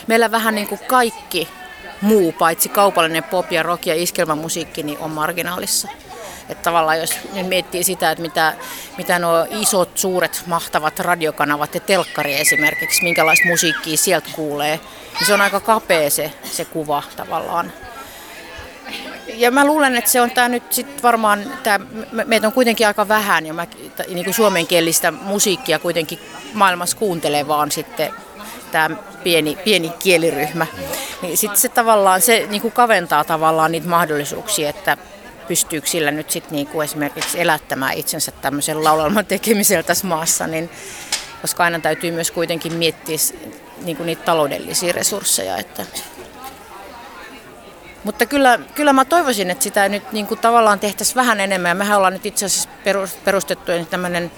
meillä 0.06 0.30
vähän 0.30 0.54
niin 0.54 0.68
kuin 0.68 0.80
kaikki 0.86 1.48
muu, 2.00 2.32
paitsi 2.32 2.68
kaupallinen 2.68 3.24
pop 3.24 3.52
ja 3.52 3.62
rock 3.62 3.86
ja 3.86 3.94
iskelmämusiikki, 3.94 4.82
niin 4.82 4.98
on 4.98 5.10
marginaalissa. 5.10 5.88
Että 6.52 6.62
tavallaan 6.62 6.98
jos 6.98 7.18
nyt 7.32 7.46
miettii 7.46 7.84
sitä, 7.84 8.10
että 8.10 8.22
mitä, 8.22 8.54
mitä 8.98 9.18
nuo 9.18 9.46
isot, 9.50 9.98
suuret, 9.98 10.42
mahtavat 10.46 10.98
radiokanavat 10.98 11.74
ja 11.74 11.80
telkkari 11.80 12.40
esimerkiksi, 12.40 13.02
minkälaista 13.02 13.48
musiikkia 13.48 13.96
sieltä 13.96 14.28
kuulee, 14.32 14.80
niin 15.18 15.26
se 15.26 15.34
on 15.34 15.40
aika 15.40 15.60
kapea 15.60 16.10
se, 16.10 16.32
se 16.44 16.64
kuva 16.64 17.02
tavallaan. 17.16 17.72
Ja 19.34 19.50
mä 19.50 19.64
luulen, 19.64 19.96
että 19.96 20.10
se 20.10 20.20
on 20.20 20.30
tämä 20.30 20.48
nyt 20.48 20.72
sitten 20.72 21.02
varmaan, 21.02 21.52
tää, 21.62 21.80
meitä 22.24 22.46
on 22.46 22.52
kuitenkin 22.52 22.86
aika 22.86 23.08
vähän 23.08 23.46
ja 23.46 23.54
mä, 23.54 23.66
niin 24.08 24.24
kuin 24.24 24.34
suomenkielistä 24.34 25.10
musiikkia 25.10 25.78
kuitenkin 25.78 26.18
maailmassa 26.54 26.96
kuuntelee 26.96 27.48
vaan 27.48 27.70
sitten 27.70 28.10
tämä 28.72 28.96
pieni, 29.24 29.58
pieni 29.64 29.90
kieliryhmä. 29.98 30.66
Niin 31.22 31.36
sitten 31.36 31.60
se 31.60 31.68
tavallaan, 31.68 32.20
se 32.20 32.46
niin 32.50 32.62
kuin 32.62 32.72
kaventaa 32.72 33.24
tavallaan 33.24 33.72
niitä 33.72 33.88
mahdollisuuksia, 33.88 34.70
että 34.70 34.96
pystyykö 35.48 35.86
sillä 35.86 36.10
nyt 36.10 36.30
sitten 36.30 36.52
niin 36.52 36.66
kuin 36.66 36.84
esimerkiksi 36.84 37.40
elättämään 37.40 37.94
itsensä 37.94 38.32
tämmöisen 38.32 38.84
laulelman 38.84 39.26
tekemisellä 39.26 39.82
tässä 39.82 40.06
maassa, 40.06 40.46
niin, 40.46 40.70
koska 41.40 41.64
aina 41.64 41.78
täytyy 41.78 42.10
myös 42.10 42.30
kuitenkin 42.30 42.72
miettiä 42.72 43.16
niin 43.84 43.96
kuin 43.96 44.06
niitä 44.06 44.24
taloudellisia 44.24 44.92
resursseja. 44.92 45.56
Että. 45.56 45.86
Mutta 48.04 48.26
kyllä, 48.26 48.58
kyllä 48.74 48.92
mä 48.92 49.04
toivoisin, 49.04 49.50
että 49.50 49.64
sitä 49.64 49.88
nyt 49.88 50.12
niin 50.12 50.26
kuin 50.26 50.40
tavallaan 50.40 50.80
tehtäisiin 50.80 51.16
vähän 51.16 51.40
enemmän. 51.40 51.68
Ja 51.68 51.74
mehän 51.74 51.96
ollaan 51.96 52.12
nyt 52.12 52.26
itse 52.26 52.46
asiassa 52.46 52.68
perustettu 53.24 53.72
tämmöinen 53.90 54.32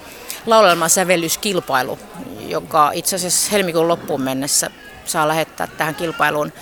laulelmasävellyskilpailu, 0.45 1.99
joka 2.39 2.91
itse 2.93 3.15
asiassa 3.15 3.51
helmikuun 3.51 3.87
loppuun 3.87 4.21
mennessä 4.21 4.69
saa 5.05 5.27
lähettää 5.27 5.67
tähän 5.67 5.95
kilpailuun 5.95 6.53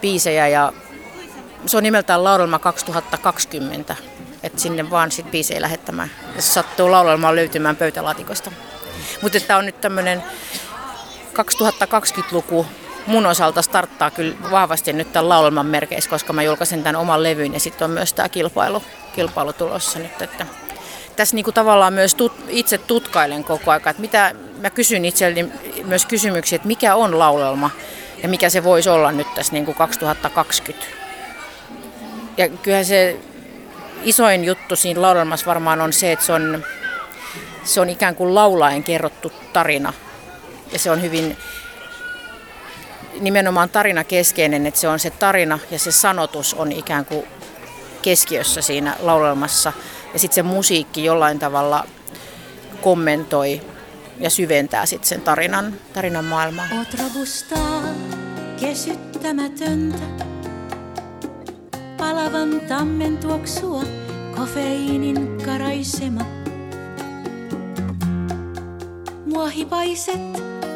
biisejä 0.00 0.48
ja 0.48 0.72
se 1.66 1.76
on 1.76 1.82
nimeltään 1.82 2.24
Laulelma 2.24 2.58
2020, 2.58 3.96
että 4.42 4.60
sinne 4.60 4.90
vaan 4.90 5.10
sit 5.10 5.30
biisejä 5.30 5.60
lähettämään, 5.60 6.10
jos 6.36 6.54
sattuu 6.54 6.90
laulelmaan 6.90 7.36
löytymään 7.36 7.76
pöytälaatikosta. 7.76 8.52
Mutta 9.22 9.40
tämä 9.40 9.58
on 9.58 9.66
nyt 9.66 9.80
tämmöinen 9.80 10.22
2020-luku 11.34 12.66
mun 13.06 13.26
osalta 13.26 13.62
starttaa 13.62 14.10
kyllä 14.10 14.36
vahvasti 14.50 14.92
nyt 14.92 15.12
tämän 15.12 15.28
laulelman 15.28 15.66
merkeissä, 15.66 16.10
koska 16.10 16.32
mä 16.32 16.42
julkaisen 16.42 16.82
tämän 16.82 16.96
oman 16.96 17.22
levyn 17.22 17.54
ja 17.54 17.60
sitten 17.60 17.84
on 17.84 17.90
myös 17.90 18.12
tämä 18.12 18.28
kilpailu, 18.28 18.82
kilpailu 19.14 19.52
tulossa 19.52 19.98
nyt, 19.98 20.22
että 20.22 20.46
tässä 21.16 21.36
niinku 21.36 21.52
tavallaan 21.52 21.92
myös 21.92 22.14
tut, 22.14 22.32
itse 22.48 22.78
tutkailen 22.78 23.44
koko 23.44 23.70
ajan, 23.70 23.88
että 23.88 24.00
mitä, 24.00 24.34
mä 24.60 24.70
kysyn 24.70 25.04
itselleni 25.04 25.52
myös 25.84 26.06
kysymyksiä, 26.06 26.56
että 26.56 26.68
mikä 26.68 26.94
on 26.94 27.18
laulelma 27.18 27.70
ja 28.22 28.28
mikä 28.28 28.50
se 28.50 28.64
voisi 28.64 28.88
olla 28.88 29.12
nyt 29.12 29.34
tässä 29.34 29.52
niinku 29.52 29.74
2020 29.74 31.07
ja 32.38 32.48
kyllähän 32.48 32.84
se 32.84 33.16
isoin 34.02 34.44
juttu 34.44 34.76
siinä 34.76 35.02
laulelmassa 35.02 35.46
varmaan 35.46 35.80
on 35.80 35.92
se, 35.92 36.12
että 36.12 36.24
se 36.24 36.32
on, 36.32 36.64
se 37.64 37.80
on 37.80 37.90
ikään 37.90 38.14
kuin 38.14 38.34
laulaen 38.34 38.82
kerrottu 38.82 39.32
tarina. 39.52 39.92
Ja 40.72 40.78
se 40.78 40.90
on 40.90 41.02
hyvin 41.02 41.36
nimenomaan 43.20 43.68
tarina 43.68 44.04
keskeinen, 44.04 44.66
että 44.66 44.80
se 44.80 44.88
on 44.88 44.98
se 44.98 45.10
tarina 45.10 45.58
ja 45.70 45.78
se 45.78 45.92
sanotus 45.92 46.54
on 46.54 46.72
ikään 46.72 47.04
kuin 47.04 47.26
keskiössä 48.02 48.62
siinä 48.62 48.96
laulelmassa. 49.00 49.72
Ja 50.12 50.18
sitten 50.18 50.34
se 50.34 50.42
musiikki 50.42 51.04
jollain 51.04 51.38
tavalla 51.38 51.86
kommentoi 52.80 53.60
ja 54.18 54.30
syventää 54.30 54.86
sitten 54.86 55.08
sen 55.08 55.20
tarinan, 55.20 55.74
tarinan 55.92 56.24
maailmaa. 56.24 56.66
Oot 56.78 56.94
ravustaa 56.94 57.82
kesyttämätöntä 58.60 60.27
palavan 62.18 62.60
tammen 62.68 63.18
tuoksua, 63.18 63.82
kofeiinin 64.36 65.38
karaisema. 65.44 66.20
Muohipaiset 69.26 70.20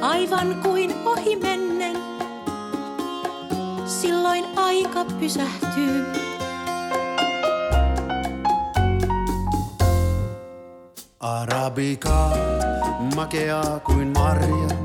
aivan 0.01 0.55
kuin 0.63 0.95
ohi 1.05 1.37
mennen, 1.37 1.97
silloin 3.87 4.45
aika 4.57 5.05
pysähtyy. 5.05 6.05
Arabika, 11.21 12.31
makeaa 13.15 13.81
kuin 13.81 14.09
marja. 14.09 14.77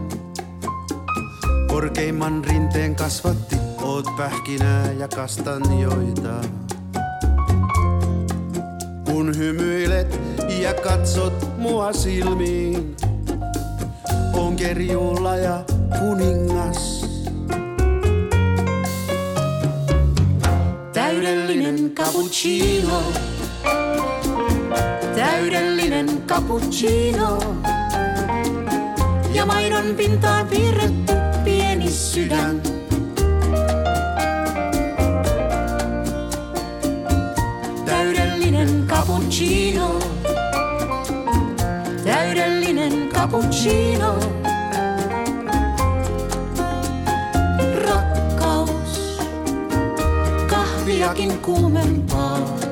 Korkeimman 1.67 2.43
rinteen 2.43 2.95
kasvatti 2.95 3.66
Oot 3.97 4.17
pähkinää 4.17 4.91
ja 4.91 5.07
kastanjoita. 5.07 6.41
Kun 9.05 9.37
hymyilet 9.37 10.19
ja 10.61 10.73
katsot 10.73 11.57
mua 11.57 11.93
silmiin, 11.93 12.95
on 14.33 14.55
kerjuulla 14.55 15.35
ja 15.35 15.63
kuningas. 15.99 17.05
Täydellinen 20.93 21.91
cappuccino. 21.95 23.03
Täydellinen 25.15 26.23
cappuccino. 26.27 27.39
Ja 29.33 29.45
maidon 29.45 29.95
pintaan 29.95 30.47
piirretty 30.47 31.13
pieni 31.43 31.91
sydän. 31.91 32.76
Cappuccino. 39.27 39.99
Täydellinen 42.03 43.09
cappuccino. 43.09 44.19
Rakkaus, 47.75 49.19
kahviakin 50.47 51.37
kuumempaa. 51.37 52.66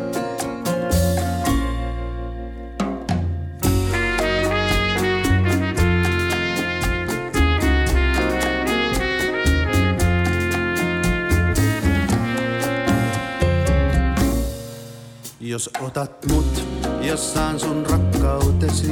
Jos 15.45 15.69
otat 15.81 16.25
mut, 16.31 16.63
jos 17.01 17.33
saan 17.33 17.59
sun 17.59 17.85
rakkautesi. 17.89 18.91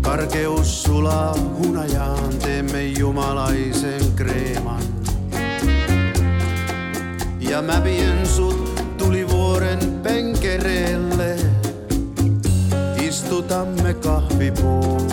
Karkeus 0.00 0.82
sulaa 0.82 1.34
hunajaan, 1.58 2.38
teemme 2.38 2.86
jumalaisen 2.86 4.00
kreeman. 4.16 4.82
Ja 7.40 7.62
mä 7.62 7.84
vien 7.84 8.26
sut 8.26 8.82
tulivuoren 8.98 10.00
penkereelle. 10.02 11.36
Istutamme 13.02 13.94
kahvipuun. 13.94 15.08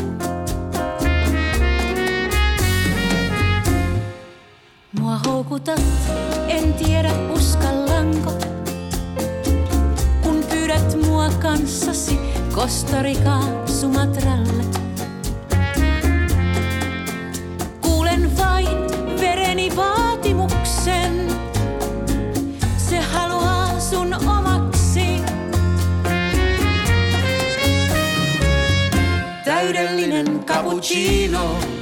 Mua 5.00 5.18
houkutat, 5.26 5.82
en 6.48 6.74
tiedä 6.74 7.12
uskallanko. 7.30 8.47
Mua 11.27 11.38
kanssasi 11.39 12.19
Kostarikaan 12.55 13.67
Sumatralle. 13.67 14.63
Kuulen 17.81 18.38
vain 18.38 18.77
vereni 19.22 19.75
vaatimuksen. 19.75 21.27
Se 22.77 23.00
haluaa 23.00 23.79
sun 23.79 24.13
omaksi. 24.13 25.22
Täydellinen 29.46 30.43
cappuccino. 30.46 31.50
Täydellinen 31.50 31.76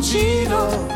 cappuccino. 0.00 0.88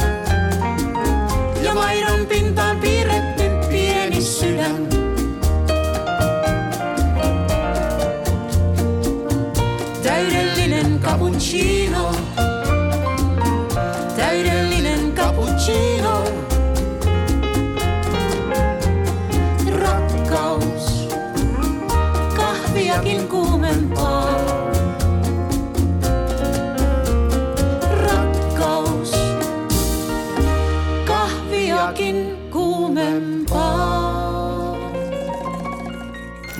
Ja 1.63 1.75
maidon 1.75 2.27
pintaan 2.27 2.81
piirretty 2.81 3.51
pieni 3.71 4.23
sydän. 4.23 4.89
Täydellinen 10.03 11.01
cappuccino. 11.01 11.94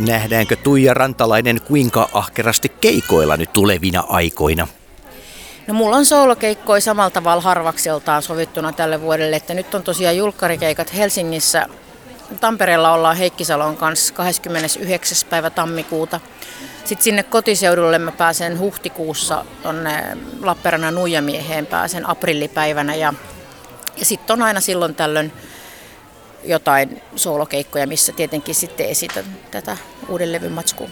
Nähdäänkö 0.05 0.57
Tuija 0.57 0.95
Rantalainen 0.95 1.61
kuinka 1.61 2.09
ahkerasti 2.13 2.69
keikoilla 2.69 3.37
nyt 3.37 3.53
tulevina 3.53 4.05
aikoina? 4.09 4.69
No 5.67 5.75
mulla 5.75 5.97
on 5.97 6.07
soolokeikkoi 6.07 6.81
samalla 6.81 7.11
tavalla 7.11 7.43
harvakseltaan 7.43 8.23
sovittuna 8.23 8.73
tälle 8.73 9.01
vuodelle, 9.01 9.37
että 9.37 9.55
nyt 9.55 9.75
on 9.75 9.83
tosiaan 9.83 10.17
julkkarikeikat 10.17 10.95
Helsingissä. 10.95 11.67
Tampereella 12.41 12.93
ollaan 12.93 13.17
Heikkisalon 13.17 13.77
kanssa 13.77 14.15
29. 14.15 15.19
päivä 15.31 15.51
tammikuuta. 15.51 16.21
Sitten 16.85 17.05
sinne 17.05 17.23
kotiseudulle 17.23 17.99
mä 17.99 18.13
pääsen 18.13 18.59
huhtikuussa 18.59 19.45
tonne 19.63 20.17
Lappeenrannan 20.43 20.95
Nuijamieheen 20.95 21.67
pääsen 21.67 22.09
aprillipäivänä 22.09 22.95
ja, 22.95 23.15
ja 23.97 24.05
sitten 24.05 24.35
on 24.35 24.43
aina 24.43 24.61
silloin 24.61 24.95
tällöin 24.95 25.33
jotain 26.47 27.03
soolokeikkoja, 27.17 27.87
missä 27.87 28.13
tietenkin 28.13 28.55
sitten 28.55 28.89
esitän 28.89 29.25
tätä 29.51 29.77
uuden 30.09 30.33
levyn 30.33 30.53
matskua. 30.53 30.89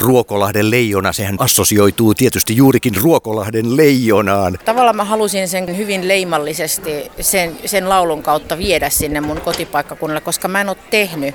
Ruokolahden 0.00 0.70
leijona, 0.70 1.12
sehän 1.12 1.36
assosioituu 1.38 2.14
tietysti 2.14 2.56
juurikin 2.56 2.96
Ruokolahden 2.96 3.76
leijonaan. 3.76 4.58
Tavallaan 4.64 4.96
mä 4.96 5.04
halusin 5.04 5.48
sen 5.48 5.76
hyvin 5.76 6.08
leimallisesti 6.08 7.10
sen, 7.20 7.58
sen 7.64 7.88
laulun 7.88 8.22
kautta 8.22 8.58
viedä 8.58 8.90
sinne 8.90 9.20
mun 9.20 9.40
kotipaikkakunnalle, 9.40 10.20
koska 10.20 10.48
mä 10.48 10.60
en 10.60 10.68
ole 10.68 10.76
tehnyt 10.90 11.34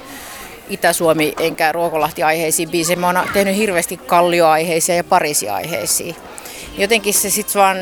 Itä-Suomi 0.70 1.34
enkä 1.40 1.72
Ruokolahti-aiheisiin 1.72 2.70
biisejä. 2.70 3.00
Mä 3.00 3.08
oon 3.08 3.30
tehnyt 3.34 3.56
hirveästi 3.56 3.98
Kallio-aiheisia 3.98 4.96
ja 4.96 5.04
Parisi-aiheisia. 5.04 6.14
Jotenkin 6.78 7.14
se 7.14 7.30
sitten 7.30 7.62
vaan... 7.62 7.78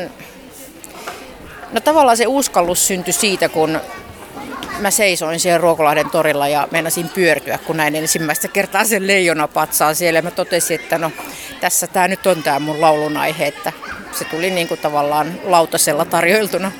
No 1.72 1.80
tavallaan 1.80 2.16
se 2.16 2.26
uskallus 2.26 2.86
syntyi 2.86 3.12
siitä, 3.12 3.48
kun 3.48 3.80
mä 4.80 4.90
seisoin 4.90 5.40
siellä 5.40 5.58
Ruokolahden 5.58 6.10
torilla 6.10 6.48
ja 6.48 6.68
meinasin 6.70 7.08
pyörtyä, 7.08 7.58
kun 7.58 7.76
näin 7.76 7.94
ensimmäistä 7.94 8.48
kertaa 8.48 8.84
sen 8.84 9.06
leijona 9.06 9.48
patsaa 9.48 9.94
siellä. 9.94 10.22
Mä 10.22 10.30
totesin, 10.30 10.80
että 10.80 10.98
no 10.98 11.12
tässä 11.60 11.86
tämä 11.86 12.08
nyt 12.08 12.26
on 12.26 12.42
tämä 12.42 12.58
mun 12.58 12.80
laulun 12.80 13.16
aihe, 13.16 13.46
että 13.46 13.72
se 14.12 14.24
tuli 14.24 14.50
niin 14.50 14.68
kuin 14.68 14.80
tavallaan 14.80 15.34
lautasella 15.44 16.04
tarjoiltuna. 16.04 16.72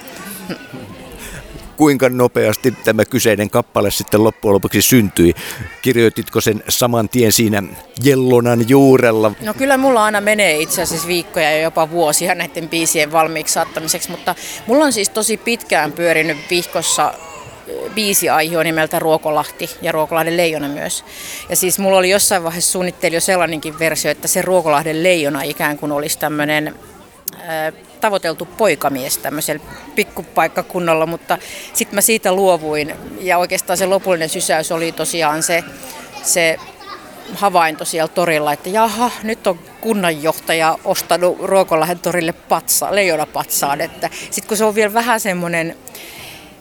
Kuinka 1.76 2.08
nopeasti 2.08 2.70
tämä 2.70 3.04
kyseinen 3.04 3.50
kappale 3.50 3.90
sitten 3.90 4.24
loppujen 4.24 4.54
lopuksi 4.54 4.82
syntyi? 4.82 5.34
Kirjoititko 5.82 6.40
sen 6.40 6.62
saman 6.68 7.08
tien 7.08 7.32
siinä 7.32 7.62
Jellonan 8.02 8.68
juurella? 8.68 9.32
No 9.40 9.54
kyllä 9.54 9.76
mulla 9.76 10.04
aina 10.04 10.20
menee 10.20 10.56
itse 10.56 10.82
asiassa 10.82 11.08
viikkoja 11.08 11.50
ja 11.50 11.61
jopa 11.61 11.90
vuosia 11.90 12.34
näiden 12.34 12.68
biisien 12.68 13.12
valmiiksi 13.12 13.54
saattamiseksi, 13.54 14.11
mutta 14.11 14.34
mulla 14.66 14.84
on 14.84 14.92
siis 14.92 15.08
tosi 15.08 15.37
pitkään 15.37 15.92
pyörinyt 15.92 16.38
vihkossa 16.50 17.14
biisiaihe 17.94 18.59
on 18.59 18.64
nimeltä 18.64 18.98
Ruokolahti 18.98 19.70
ja 19.83 19.92
Ruokolahden 19.92 20.37
leijona 20.37 20.68
myös. 20.68 21.04
Ja 21.48 21.57
siis 21.57 21.78
mulla 21.78 21.98
oli 21.98 22.11
jossain 22.11 22.44
vaiheessa 22.44 22.72
suunnitteli 22.72 23.14
jo 23.14 23.20
sellainenkin 23.20 23.78
versio, 23.78 24.11
että 24.11 24.28
se 24.28 24.42
Ruokolahden 24.42 25.02
leijona 25.02 25.42
ikään 25.42 25.78
kuin 25.78 25.92
olisi 25.92 26.18
tämmöinen 26.18 26.74
tavoiteltu 28.00 28.48
poikamies 28.57 29.18
tämmöisellä 29.18 29.62
pikkupaikkakunnalla, 29.94 31.07
mutta 31.07 31.38
sitten 31.74 31.94
mä 31.94 32.00
siitä 32.00 32.33
luovuin 32.33 32.94
ja 33.20 33.38
oikeastaan 33.38 33.76
se 33.76 33.87
lopullinen 33.87 34.28
sysäys 34.28 34.72
oli 34.72 34.92
tosiaan 34.92 35.42
se, 35.42 35.64
se 36.22 36.57
havainto 37.35 37.85
siellä 37.85 38.09
torilla, 38.09 38.52
että 38.52 38.68
jaha, 38.68 39.11
nyt 39.22 39.46
on 39.46 39.59
kunnanjohtaja 39.81 40.78
ostanut 40.85 41.38
Ruokolahden 41.42 41.98
torille 41.98 42.33
patsa, 42.33 42.94
leijonapatsaan, 42.94 43.78
sitten 44.31 44.48
kun 44.48 44.57
se 44.57 44.64
on 44.64 44.74
vielä 44.74 44.94
vähän 44.94 45.20
semmoinen 45.20 45.76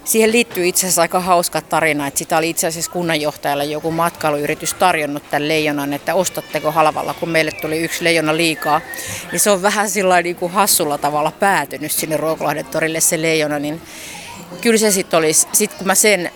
Siihen 0.07 0.31
liittyy 0.31 0.67
itse 0.67 0.79
asiassa 0.79 1.01
aika 1.01 1.19
hauska 1.19 1.61
tarina, 1.61 2.07
että 2.07 2.17
sitä 2.17 2.37
oli 2.37 2.49
itse 2.49 2.67
asiassa 2.67 2.91
kunnanjohtajalle 2.91 3.65
joku 3.65 3.91
matkailuyritys 3.91 4.73
tarjonnut 4.73 5.29
tämän 5.29 5.47
leijonan, 5.47 5.93
että 5.93 6.15
ostatteko 6.15 6.71
halvalla, 6.71 7.13
kun 7.13 7.29
meille 7.29 7.51
tuli 7.51 7.79
yksi 7.79 8.03
leijona 8.03 8.37
liikaa. 8.37 8.81
Niin 9.31 9.39
se 9.39 9.49
on 9.49 9.61
vähän 9.61 9.89
sillä 9.89 10.21
niin 10.21 10.35
kuin 10.35 10.51
hassulla 10.51 10.97
tavalla 10.97 11.31
päätynyt 11.31 11.91
sinne 11.91 12.17
Ruokolahden 12.17 12.65
torille 12.65 12.99
se 12.99 13.21
leijona, 13.21 13.59
niin 13.59 13.81
kyllä 14.61 14.77
se 14.77 14.91
sitten 14.91 15.17
olisi, 15.17 15.47
sit 15.53 15.73
kun 15.73 15.87
mä 15.87 15.95
sen 15.95 16.31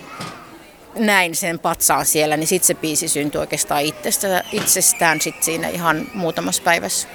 näin 0.95 1.35
sen 1.35 1.59
patsaan 1.59 2.05
siellä, 2.05 2.37
niin 2.37 2.47
sitten 2.47 2.67
se 2.67 2.73
biisi 2.73 3.07
syntyi 3.07 3.39
oikeastaan 3.39 3.81
itsestä, 3.81 4.43
itsestään 4.51 5.21
sit 5.21 5.43
siinä 5.43 5.67
ihan 5.67 6.07
muutamassa 6.13 6.63
päivässä 6.63 7.07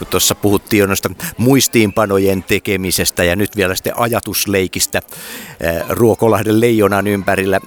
kun 0.00 0.06
tuossa 0.06 0.34
puhuttiin 0.34 0.80
jo 0.80 0.86
noista 0.86 1.10
muistiinpanojen 1.36 2.42
tekemisestä 2.42 3.24
ja 3.24 3.36
nyt 3.36 3.56
vielä 3.56 3.74
sitten 3.74 3.98
ajatusleikistä 3.98 5.02
Ruokolahden 5.88 6.60
leijonan 6.60 7.06
ympärillä. 7.06 7.60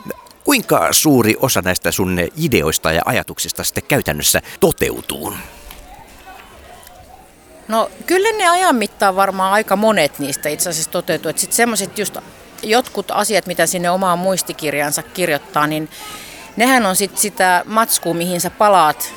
Kuinka 0.44 0.88
suuri 0.92 1.36
osa 1.40 1.62
näistä 1.62 1.92
sun 1.92 2.20
ideoista 2.38 2.92
ja 2.92 3.02
ajatuksista 3.06 3.64
sitten 3.64 3.84
käytännössä 3.88 4.42
toteutuu? 4.60 5.34
No 7.68 7.92
kyllä 8.06 8.38
ne 8.38 8.50
ajan 8.50 8.76
mittaan 8.76 9.16
varmaan 9.16 9.54
aika 9.54 9.76
monet 9.76 10.20
niistä 10.20 10.50
itse 10.50 10.70
asiassa 10.70 10.92
toteutuu. 10.92 11.32
Sitten 11.36 11.56
semmoiset 11.56 12.00
just 12.00 12.18
jotkut 12.64 13.12
asiat, 13.12 13.46
mitä 13.46 13.66
sinne 13.66 13.90
omaan 13.90 14.20
muistikirjaansa 14.20 15.04
kirjoittaa, 15.04 15.68
niin 15.68 15.90
nehän 16.56 16.86
on 16.86 16.96
sitten 16.96 17.22
sitä 17.22 17.64
matskua, 17.66 18.14
mihin 18.14 18.42
sä 18.42 18.50
palaat 18.50 19.14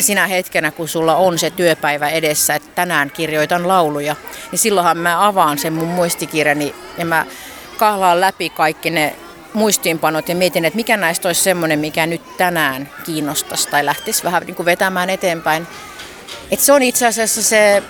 sinä 0.00 0.26
hetkenä, 0.26 0.70
kun 0.70 0.88
sulla 0.88 1.16
on 1.16 1.38
se 1.38 1.50
työpäivä 1.50 2.08
edessä, 2.08 2.54
että 2.54 2.68
tänään 2.74 3.10
kirjoitan 3.10 3.68
lauluja, 3.68 4.16
niin 4.50 4.58
silloinhan 4.58 4.98
mä 4.98 5.26
avaan 5.26 5.58
sen 5.58 5.72
mun 5.72 5.88
muistikirjani 5.88 6.74
ja 6.98 7.04
mä 7.04 7.26
kahlaan 7.76 8.20
läpi 8.20 8.50
kaikki 8.50 8.90
ne 8.90 9.16
muistiinpanot 9.52 10.28
ja 10.28 10.34
mietin, 10.34 10.64
että 10.64 10.76
mikä 10.76 10.96
näistä 10.96 11.28
olisi 11.28 11.42
semmoinen, 11.42 11.78
mikä 11.78 12.06
nyt 12.06 12.36
tänään 12.36 12.90
kiinnostaisi 13.04 13.68
tai 13.68 13.84
lähtisi 13.84 14.24
vähän 14.24 14.42
niin 14.42 14.54
kuin 14.54 14.66
vetämään 14.66 15.10
eteenpäin. 15.10 15.66
Et 16.50 16.60
se 16.60 16.72
on 16.72 16.82
itse 16.82 17.06
asiassa 17.06 17.42
se 17.42 17.82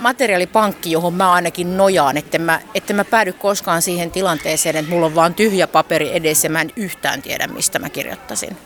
materiaalipankki, 0.00 0.92
johon 0.92 1.14
mä 1.14 1.32
ainakin 1.32 1.76
nojaan, 1.76 2.16
että 2.16 2.38
mä, 2.38 2.60
että 2.74 2.92
mä 2.92 3.04
päädy 3.04 3.32
koskaan 3.32 3.82
siihen 3.82 4.10
tilanteeseen, 4.10 4.76
että 4.76 4.90
mulla 4.90 5.06
on 5.06 5.14
vaan 5.14 5.34
tyhjä 5.34 5.66
paperi 5.66 6.16
edessä 6.16 6.46
ja 6.46 6.50
mä 6.50 6.60
en 6.60 6.72
yhtään 6.76 7.22
tiedä, 7.22 7.46
mistä 7.46 7.78
mä 7.78 7.90
kirjoittaisin. 7.90 8.56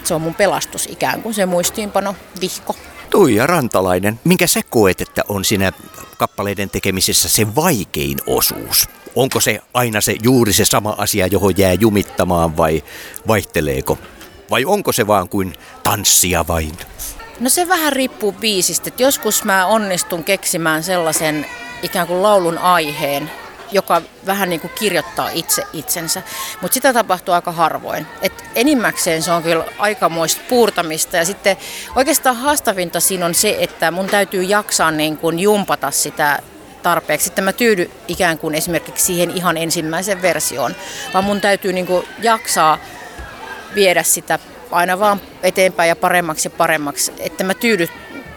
Et 0.00 0.06
se 0.06 0.14
on 0.14 0.22
mun 0.22 0.34
pelastus 0.34 0.86
ikään 0.86 1.22
kuin 1.22 1.34
se 1.34 1.46
muistiinpano, 1.46 2.16
vihko. 2.40 2.76
Tuija 3.10 3.46
Rantalainen, 3.46 4.20
minkä 4.24 4.46
sä 4.46 4.60
koet, 4.70 5.00
että 5.00 5.22
on 5.28 5.44
siinä 5.44 5.72
kappaleiden 6.18 6.70
tekemisessä 6.70 7.28
se 7.28 7.54
vaikein 7.54 8.18
osuus? 8.26 8.88
Onko 9.16 9.40
se 9.40 9.60
aina 9.74 10.00
se 10.00 10.16
juuri 10.22 10.52
se 10.52 10.64
sama 10.64 10.94
asia, 10.98 11.26
johon 11.26 11.54
jää 11.56 11.72
jumittamaan 11.72 12.56
vai 12.56 12.82
vaihteleeko? 13.28 13.98
Vai 14.50 14.64
onko 14.64 14.92
se 14.92 15.06
vaan 15.06 15.28
kuin 15.28 15.52
tanssia 15.82 16.44
vain? 16.48 16.72
No 17.40 17.48
se 17.48 17.68
vähän 17.68 17.92
riippuu 17.92 18.32
biisistä. 18.32 18.88
Et 18.88 19.00
joskus 19.00 19.44
mä 19.44 19.66
onnistun 19.66 20.24
keksimään 20.24 20.82
sellaisen 20.82 21.46
ikään 21.82 22.06
kuin 22.06 22.22
laulun 22.22 22.58
aiheen, 22.58 23.30
joka 23.72 24.02
vähän 24.26 24.50
niin 24.50 24.60
kuin 24.60 24.72
kirjoittaa 24.78 25.30
itse 25.32 25.62
itsensä. 25.72 26.22
Mutta 26.62 26.74
sitä 26.74 26.92
tapahtuu 26.92 27.34
aika 27.34 27.52
harvoin. 27.52 28.06
Et 28.22 28.44
enimmäkseen 28.54 29.22
se 29.22 29.32
on 29.32 29.42
kyllä 29.42 29.64
aikamoista 29.78 30.40
puurtamista. 30.48 31.16
Ja 31.16 31.24
sitten 31.24 31.56
oikeastaan 31.96 32.36
haastavinta 32.36 33.00
siinä 33.00 33.26
on 33.26 33.34
se, 33.34 33.56
että 33.60 33.90
mun 33.90 34.06
täytyy 34.06 34.42
jaksaa 34.42 34.90
niin 34.90 35.16
kuin 35.16 35.38
jumpata 35.38 35.90
sitä 35.90 36.38
tarpeeksi. 36.82 37.24
Sitten 37.24 37.44
mä 37.44 37.52
tyydy 37.52 37.90
ikään 38.08 38.38
kuin 38.38 38.54
esimerkiksi 38.54 39.04
siihen 39.04 39.30
ihan 39.30 39.56
ensimmäiseen 39.56 40.22
versioon, 40.22 40.74
vaan 41.14 41.24
mun 41.24 41.40
täytyy 41.40 41.72
niin 41.72 41.86
kuin 41.86 42.06
jaksaa 42.22 42.78
viedä 43.74 44.02
sitä 44.02 44.38
aina 44.70 44.98
vaan 44.98 45.20
eteenpäin 45.42 45.88
ja 45.88 45.96
paremmaksi 45.96 46.46
ja 46.46 46.50
paremmaksi, 46.50 47.12
että 47.18 47.44
mä 47.44 47.54
tyydy, 47.54 47.88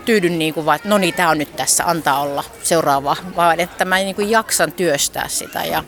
tyydyn 0.06 0.40
niin 0.40 0.54
kuin 0.54 0.66
vaan, 0.66 0.76
että 0.76 0.90
no 0.90 0.98
niin, 0.98 1.14
tämä 1.14 1.30
on 1.30 1.38
nyt 1.38 1.56
tässä, 1.56 1.86
antaa 1.86 2.22
olla 2.22 2.44
seuraava, 2.64 3.16
vaan 3.36 3.60
että 3.60 3.86
mä 3.86 3.98
niin 3.98 4.16
kuin 4.16 4.30
jaksan 4.30 4.72
työstää 4.72 5.28
sitä 5.28 5.66
ja 5.66 5.84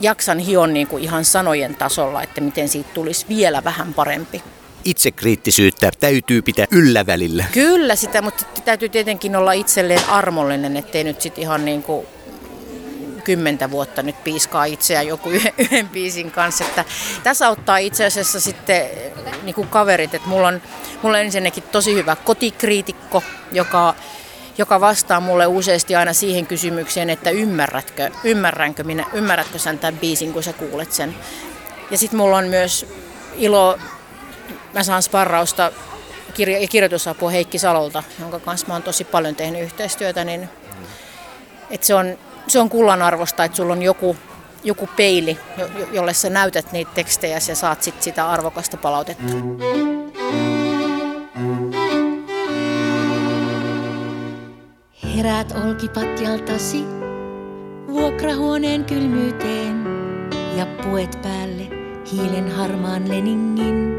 jaksan 0.00 0.38
hion 0.38 0.74
niin 0.74 0.86
kuin 0.86 1.02
ihan 1.02 1.24
sanojen 1.24 1.74
tasolla, 1.74 2.22
että 2.22 2.40
miten 2.40 2.68
siitä 2.68 2.90
tulisi 2.94 3.26
vielä 3.28 3.64
vähän 3.64 3.94
parempi. 3.94 4.42
Itsekriittisyyttä 4.84 5.90
täytyy 6.00 6.42
pitää 6.42 6.66
yllä 6.70 7.06
välillä. 7.06 7.44
Kyllä 7.52 7.96
sitä, 7.96 8.22
mutta 8.22 8.44
täytyy 8.64 8.88
tietenkin 8.88 9.36
olla 9.36 9.52
itselleen 9.52 10.08
armollinen, 10.08 10.76
ettei 10.76 11.04
nyt 11.04 11.20
sitten 11.20 11.42
ihan 11.42 11.64
niin 11.64 11.82
kuin 11.82 12.06
kymmentä 13.20 13.70
vuotta 13.70 14.02
nyt 14.02 14.24
piiskaa 14.24 14.64
itseään 14.64 15.06
joku 15.06 15.30
yhden, 15.58 15.88
biisin 15.88 16.30
kanssa. 16.30 16.64
Että 16.64 16.84
tässä 17.22 17.46
auttaa 17.46 17.78
itse 17.78 18.04
asiassa 18.04 18.40
sitten 18.40 18.86
niin 19.42 19.54
kuin 19.54 19.68
kaverit, 19.68 20.14
että 20.14 20.28
mulla 20.28 20.48
on, 20.48 20.62
mulla 21.02 21.16
on 21.16 21.24
ensinnäkin 21.24 21.62
tosi 21.62 21.94
hyvä 21.94 22.16
kotikriitikko, 22.16 23.22
joka, 23.52 23.94
joka 24.58 24.80
vastaa 24.80 25.20
mulle 25.20 25.46
useasti 25.46 25.96
aina 25.96 26.12
siihen 26.12 26.46
kysymykseen, 26.46 27.10
että 27.10 27.30
ymmärrätkö, 27.30 28.10
ymmärränkö 28.24 28.84
minä, 28.84 29.06
ymmärrätkö 29.12 29.58
sen 29.58 29.78
tämän 29.78 30.00
biisin, 30.00 30.32
kun 30.32 30.42
sä 30.42 30.52
kuulet 30.52 30.92
sen. 30.92 31.14
Ja 31.90 31.98
sitten 31.98 32.18
mulla 32.20 32.36
on 32.36 32.48
myös 32.48 32.86
ilo, 33.34 33.78
mä 34.74 34.82
saan 34.82 35.02
sparrausta 35.02 35.72
kirja- 36.34 36.58
ja 36.58 36.68
kirjoitusapua 36.68 37.30
Heikki 37.30 37.58
Salolta, 37.58 38.02
jonka 38.20 38.40
kanssa 38.40 38.66
mä 38.66 38.72
oon 38.72 38.82
tosi 38.82 39.04
paljon 39.04 39.34
tehnyt 39.34 39.62
yhteistyötä, 39.62 40.24
niin 40.24 40.48
että 41.70 41.86
se 41.86 41.94
on, 41.94 42.18
se 42.50 42.58
on 42.60 42.68
kullan 42.68 43.02
arvosta, 43.02 43.44
että 43.44 43.56
sulla 43.56 43.72
on 43.72 43.82
joku, 43.82 44.16
joku 44.64 44.88
peili, 44.96 45.38
jo- 45.58 45.66
jo- 45.78 45.86
jolle 45.92 46.14
sä 46.14 46.30
näytät 46.30 46.72
niitä 46.72 46.90
tekstejä 46.94 47.38
ja 47.48 47.54
saat 47.56 47.82
sit 47.82 48.02
sitä 48.02 48.28
arvokasta 48.30 48.76
palautetta. 48.76 49.32
Herät 55.16 55.52
olkipatjaltasi 55.64 56.84
vuokrahuoneen 57.88 58.84
kylmyyteen 58.84 59.84
ja 60.56 60.66
puet 60.66 61.18
päälle 61.22 61.62
hiilen 62.12 62.50
harmaan 62.56 63.08
leningin. 63.08 63.90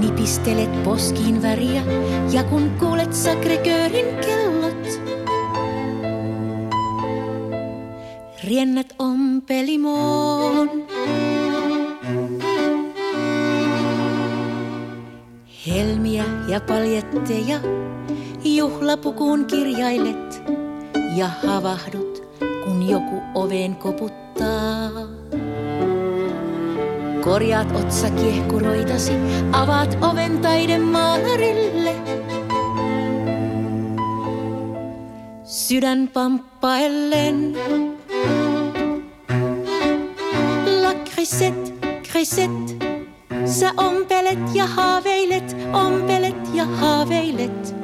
Nipistelet 0.00 0.82
poskiin 0.82 1.42
väriä 1.42 1.82
ja 2.32 2.44
kun 2.44 2.70
kuulet 2.78 3.10
Sacré-Cœurin 3.12 4.24
kellot, 4.26 4.45
riennät 8.46 8.94
ompelimoon. 8.98 10.70
Helmiä 15.66 16.24
ja 16.48 16.60
paljetteja 16.60 17.60
juhlapukuun 18.44 19.44
kirjailet 19.44 20.42
ja 21.16 21.30
havahdut, 21.46 22.22
kun 22.64 22.88
joku 22.88 23.22
oveen 23.34 23.76
koputtaa. 23.76 24.90
Korjaat 27.20 27.76
otsakiehkuroitasi, 27.76 29.12
avaat 29.52 29.98
oven 30.00 30.38
taidemaalarille. 30.38 31.94
Sydän 35.44 36.10
pamppaellen. 36.12 37.56
La 41.36 41.40
Grisette, 41.40 41.72
Grisette, 42.12 42.74
sä 43.46 43.72
ompelet 43.76 44.38
ja 44.54 44.66
haaveilet, 44.66 45.56
ompelet 45.72 46.36
ja 46.54 46.64
haaveilet. 46.64 47.74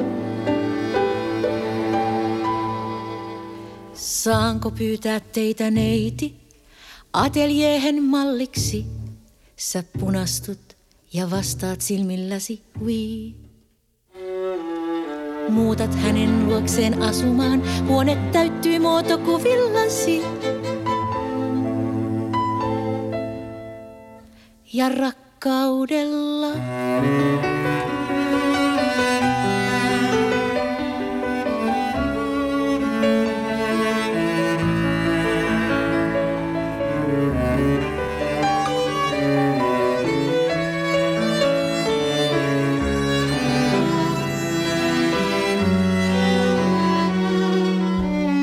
Saanko 3.94 4.70
pyytää 4.70 5.20
teitä 5.20 5.70
neiti 5.70 6.34
ateljeen 7.12 8.02
malliksi? 8.02 8.86
Sä 9.56 9.84
punastut 10.00 10.76
ja 11.12 11.30
vastaat 11.30 11.80
silmilläsi 11.80 12.62
oui. 12.84 13.34
Muutat 15.48 15.94
hänen 15.94 16.48
luokseen 16.48 17.02
asumaan, 17.02 17.62
huone 17.88 18.16
täyttyy 18.32 18.78
muotokuvillasi. 18.78 20.22
Ja 24.74 24.88
rakkaudella. 24.88 26.52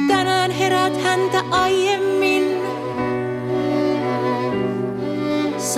Tänään 0.08 0.52
herät 0.52 1.04
häntä 1.04 1.44
aiemmin. 1.52 2.09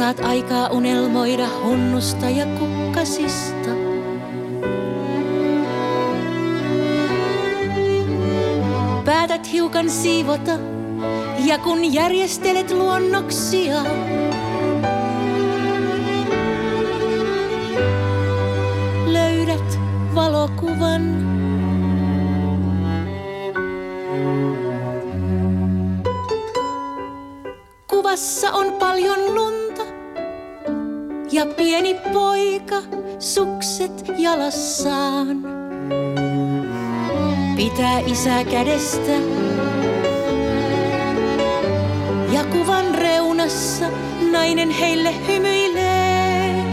Saat 0.01 0.19
aikaa 0.19 0.69
unelmoida 0.69 1.47
hunnusta 1.63 2.29
ja 2.29 2.45
kukkasista. 2.45 3.69
Päätät 9.05 9.51
hiukan 9.51 9.89
siivota 9.89 10.51
ja 11.45 11.57
kun 11.57 11.93
järjestelet 11.93 12.71
luonnoksia, 12.71 13.83
löydät 19.05 19.79
valokuvan. 20.15 21.01
tuvassa 28.11 28.51
on 28.51 28.73
paljon 28.73 29.19
lunta. 29.25 29.40
Ja 31.41 31.47
pieni 31.47 31.95
poika 32.13 32.75
sukset 33.19 34.05
jalassaan. 34.17 35.27
Pitää 37.55 37.99
isä 37.99 38.43
kädestä. 38.43 39.11
Ja 42.31 42.43
kuvan 42.51 42.95
reunassa 42.95 43.85
nainen 44.31 44.69
heille 44.69 45.13
hymyilee. 45.27 46.65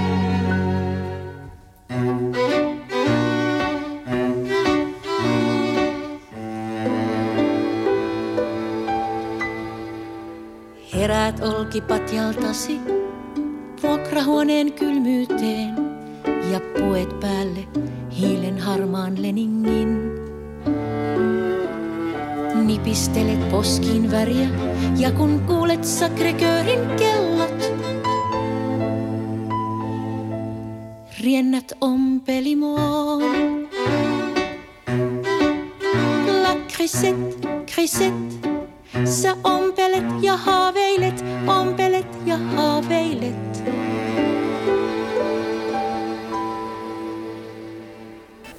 Heräät 10.94 11.40
olkipatjaltasi 11.40 12.97
vuokrahuoneen 14.08 14.72
kylmyyteen 14.72 15.74
ja 16.52 16.60
puet 16.78 17.20
päälle 17.20 17.68
hiilen 18.18 18.58
harmaan 18.58 19.22
leningin. 19.22 20.12
Nipistelet 22.64 23.50
poskin 23.50 24.10
väriä 24.10 24.48
ja 24.98 25.10
kun 25.12 25.40
kuulet 25.46 25.80
Sacré-Cœurin 25.84 26.98
kellot, 26.98 27.72
riennät 31.20 31.72
ompelimoon. 31.80 33.68
La 36.42 36.56
Crisette, 36.68 37.48
Crisette, 37.66 38.48
sä 39.04 39.36
ompelet 39.44 40.04
ja 40.22 40.36
haaveilet, 40.36 40.67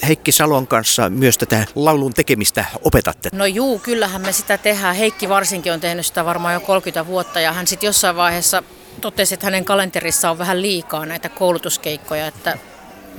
Heikki 0.09 0.31
Salon 0.31 0.67
kanssa 0.67 1.09
myös 1.09 1.37
tätä 1.37 1.65
laulun 1.75 2.13
tekemistä 2.13 2.65
opetatte. 2.83 3.29
No 3.33 3.45
juu, 3.45 3.79
kyllähän 3.79 4.21
me 4.21 4.31
sitä 4.31 4.57
tehdään. 4.57 4.95
Heikki 4.95 5.29
varsinkin 5.29 5.73
on 5.73 5.79
tehnyt 5.79 6.05
sitä 6.05 6.25
varmaan 6.25 6.53
jo 6.53 6.59
30 6.59 7.07
vuotta 7.07 7.39
ja 7.39 7.53
hän 7.53 7.67
sitten 7.67 7.87
jossain 7.87 8.15
vaiheessa 8.15 8.63
totesi, 9.01 9.33
että 9.33 9.45
hänen 9.45 9.65
kalenterissa 9.65 10.31
on 10.31 10.37
vähän 10.37 10.61
liikaa 10.61 11.05
näitä 11.05 11.29
koulutuskeikkoja, 11.29 12.27
että 12.27 12.57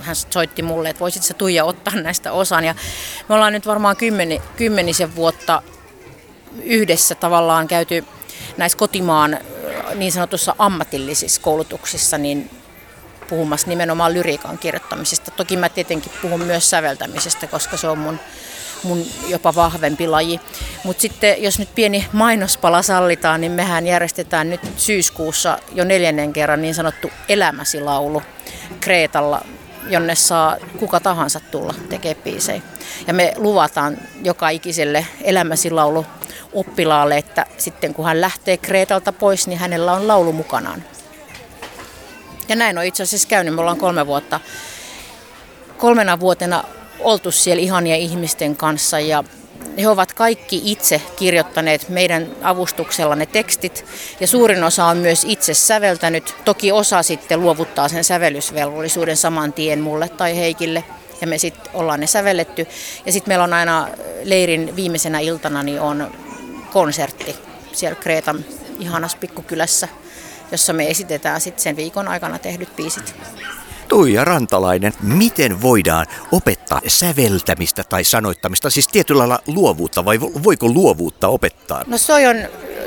hän 0.01 0.17
soitti 0.17 0.63
mulle, 0.63 0.91
että 0.91 1.01
voisit 1.01 1.23
sä 1.23 1.35
Tuija 1.35 1.65
ottaa 1.65 1.95
näistä 1.95 2.33
osan. 2.33 2.65
Ja 2.65 2.75
me 3.29 3.35
ollaan 3.35 3.53
nyt 3.53 3.67
varmaan 3.67 3.97
kymmeni, 3.97 4.43
kymmenisen 4.57 5.17
vuotta 5.17 5.63
yhdessä 6.63 7.15
tavallaan 7.15 7.69
käyty 7.69 8.05
näissä 8.57 8.79
kotimaan 8.79 9.39
niin 9.95 10.13
sanotussa 10.13 10.55
ammatillisissa 10.59 11.41
koulutuksissa, 11.41 12.19
niin 12.19 12.51
puhumassa 13.31 13.69
nimenomaan 13.69 14.15
lyriikan 14.15 14.59
kirjoittamisesta. 14.59 15.31
Toki 15.31 15.57
mä 15.57 15.69
tietenkin 15.69 16.13
puhun 16.23 16.41
myös 16.41 16.71
säveltämisestä, 16.71 17.47
koska 17.47 17.77
se 17.77 17.89
on 17.89 17.99
mun, 17.99 18.21
mun 18.83 19.05
jopa 19.29 19.55
vahvempi 19.55 20.07
laji. 20.07 20.41
Mutta 20.85 21.01
sitten 21.01 21.43
jos 21.43 21.59
nyt 21.59 21.75
pieni 21.75 22.07
mainospala 22.13 22.83
sallitaan, 22.83 23.41
niin 23.41 23.53
mehän 23.53 23.87
järjestetään 23.87 24.51
nyt 24.51 24.61
syyskuussa 24.77 25.59
jo 25.75 25.85
neljännen 25.85 26.33
kerran 26.33 26.63
niin 26.63 26.75
sanottu 26.75 27.11
elämäsi 27.29 27.81
laulu 27.81 28.23
Kreetalla, 28.81 29.45
jonne 29.89 30.15
saa 30.15 30.57
kuka 30.79 31.01
tahansa 31.01 31.41
tulla 31.41 31.75
tekemään 31.89 32.23
biisejä. 32.25 32.63
Ja 33.07 33.15
me 33.15 33.33
luvataan 33.37 33.99
joka 34.25 34.49
ikiselle 34.49 35.07
elämäsi 35.23 35.71
laulu 35.71 36.07
oppilaalle, 36.53 37.19
että 37.19 37.47
sitten 37.59 37.95
kun 37.95 38.05
hän 38.05 38.21
lähtee 38.21 38.57
Kreetalta 38.57 39.13
pois, 39.13 39.47
niin 39.47 39.59
hänellä 39.59 39.93
on 39.93 40.09
laulu 40.09 40.33
mukanaan. 40.33 40.85
Ja 42.51 42.57
näin 42.57 42.79
on 42.79 42.85
itse 42.85 43.03
asiassa 43.03 43.29
käynyt. 43.29 43.55
Me 43.55 43.61
ollaan 43.61 43.79
kolme 43.79 44.07
vuotta, 44.07 44.41
kolmena 45.79 46.21
vuotena 46.21 46.65
oltu 47.01 47.31
siellä 47.31 47.63
ihania 47.63 47.97
ihmisten 47.97 48.57
kanssa 48.57 49.01
ja 49.01 49.25
he 49.79 49.89
ovat 49.89 50.13
kaikki 50.13 50.63
itse 50.65 51.03
kirjoittaneet 51.17 51.89
meidän 51.89 52.27
avustuksella 52.43 53.17
ne 53.17 53.27
tekstit 53.27 53.85
ja 54.21 54.27
suurin 54.27 54.65
osa 54.65 54.85
on 54.85 54.97
myös 54.97 55.25
itse 55.25 55.55
säveltänyt. 55.55 56.35
Toki 56.45 56.73
osa 56.73 57.03
sitten 57.03 57.41
luovuttaa 57.41 57.89
sen 57.89 58.05
sävellysvelvollisuuden 58.05 59.17
saman 59.17 59.53
tien 59.53 59.81
mulle 59.81 60.09
tai 60.09 60.37
Heikille 60.37 60.85
ja 61.21 61.27
me 61.27 61.39
sitten 61.39 61.75
ollaan 61.75 62.01
ne 62.01 62.07
sävelletty. 62.07 62.67
Ja 63.07 63.13
sitten 63.13 63.31
meillä 63.31 63.45
on 63.45 63.53
aina 63.55 63.89
leirin 64.25 64.77
viimeisenä 64.77 65.21
iltana 65.21 65.63
niin 65.63 65.81
on 65.81 66.13
konsertti 66.73 67.37
siellä 67.73 68.01
Kreetan 68.01 68.45
ihanassa 68.79 69.19
pikkukylässä 69.19 69.89
jossa 70.51 70.73
me 70.73 70.91
esitetään 70.91 71.41
sitten 71.41 71.63
sen 71.63 71.77
viikon 71.77 72.09
aikana 72.09 72.39
tehdyt 72.39 72.77
biisit. 72.77 73.15
Tuija 73.91 74.25
Rantalainen, 74.25 74.93
miten 75.03 75.63
voidaan 75.63 76.07
opettaa 76.33 76.81
säveltämistä 76.87 77.85
tai 77.85 78.05
sanoittamista, 78.05 78.71
siis 78.71 78.89
tietyllä 78.89 79.19
lailla 79.19 79.43
luovuutta 79.47 80.05
vai 80.05 80.21
voiko 80.21 80.69
luovuutta 80.69 81.29
opettaa? 81.29 81.85
No 81.87 81.97
toi 82.07 82.27
on, 82.27 82.37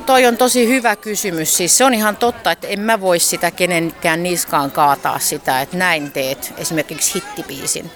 toi 0.05 0.25
on 0.25 0.37
tosi 0.37 0.67
hyvä 0.67 0.95
kysymys. 0.95 1.57
Siis 1.57 1.77
se 1.77 1.85
on 1.85 1.93
ihan 1.93 2.15
totta, 2.15 2.51
että 2.51 2.67
en 2.67 2.79
mä 2.79 3.01
voi 3.01 3.19
sitä 3.19 3.51
kenenkään 3.51 4.23
niskaan 4.23 4.71
kaataa 4.71 5.19
sitä, 5.19 5.61
että 5.61 5.77
näin 5.77 6.11
teet 6.11 6.53
esimerkiksi 6.57 7.13
hittibiisin. 7.13 7.91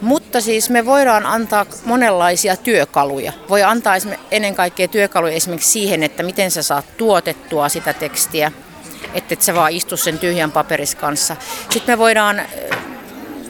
Mutta 0.00 0.40
siis 0.40 0.70
me 0.70 0.86
voidaan 0.86 1.26
antaa 1.26 1.66
monenlaisia 1.84 2.56
työkaluja. 2.56 3.32
Voi 3.48 3.62
antaa 3.62 3.94
ennen 4.30 4.54
kaikkea 4.54 4.88
työkaluja 4.88 5.32
esimerkiksi 5.32 5.70
siihen, 5.70 6.02
että 6.02 6.22
miten 6.22 6.50
sä 6.50 6.62
saat 6.62 6.96
tuotettua 6.96 7.68
sitä 7.68 7.92
tekstiä– 7.92 8.52
että 9.14 9.34
et 9.34 9.42
sä 9.42 9.54
vaan 9.54 9.72
istu 9.72 9.96
sen 9.96 10.18
tyhjän 10.18 10.52
paperis 10.52 10.94
kanssa. 10.94 11.36
Sitten 11.70 11.92
me 11.92 11.98
voidaan, 11.98 12.42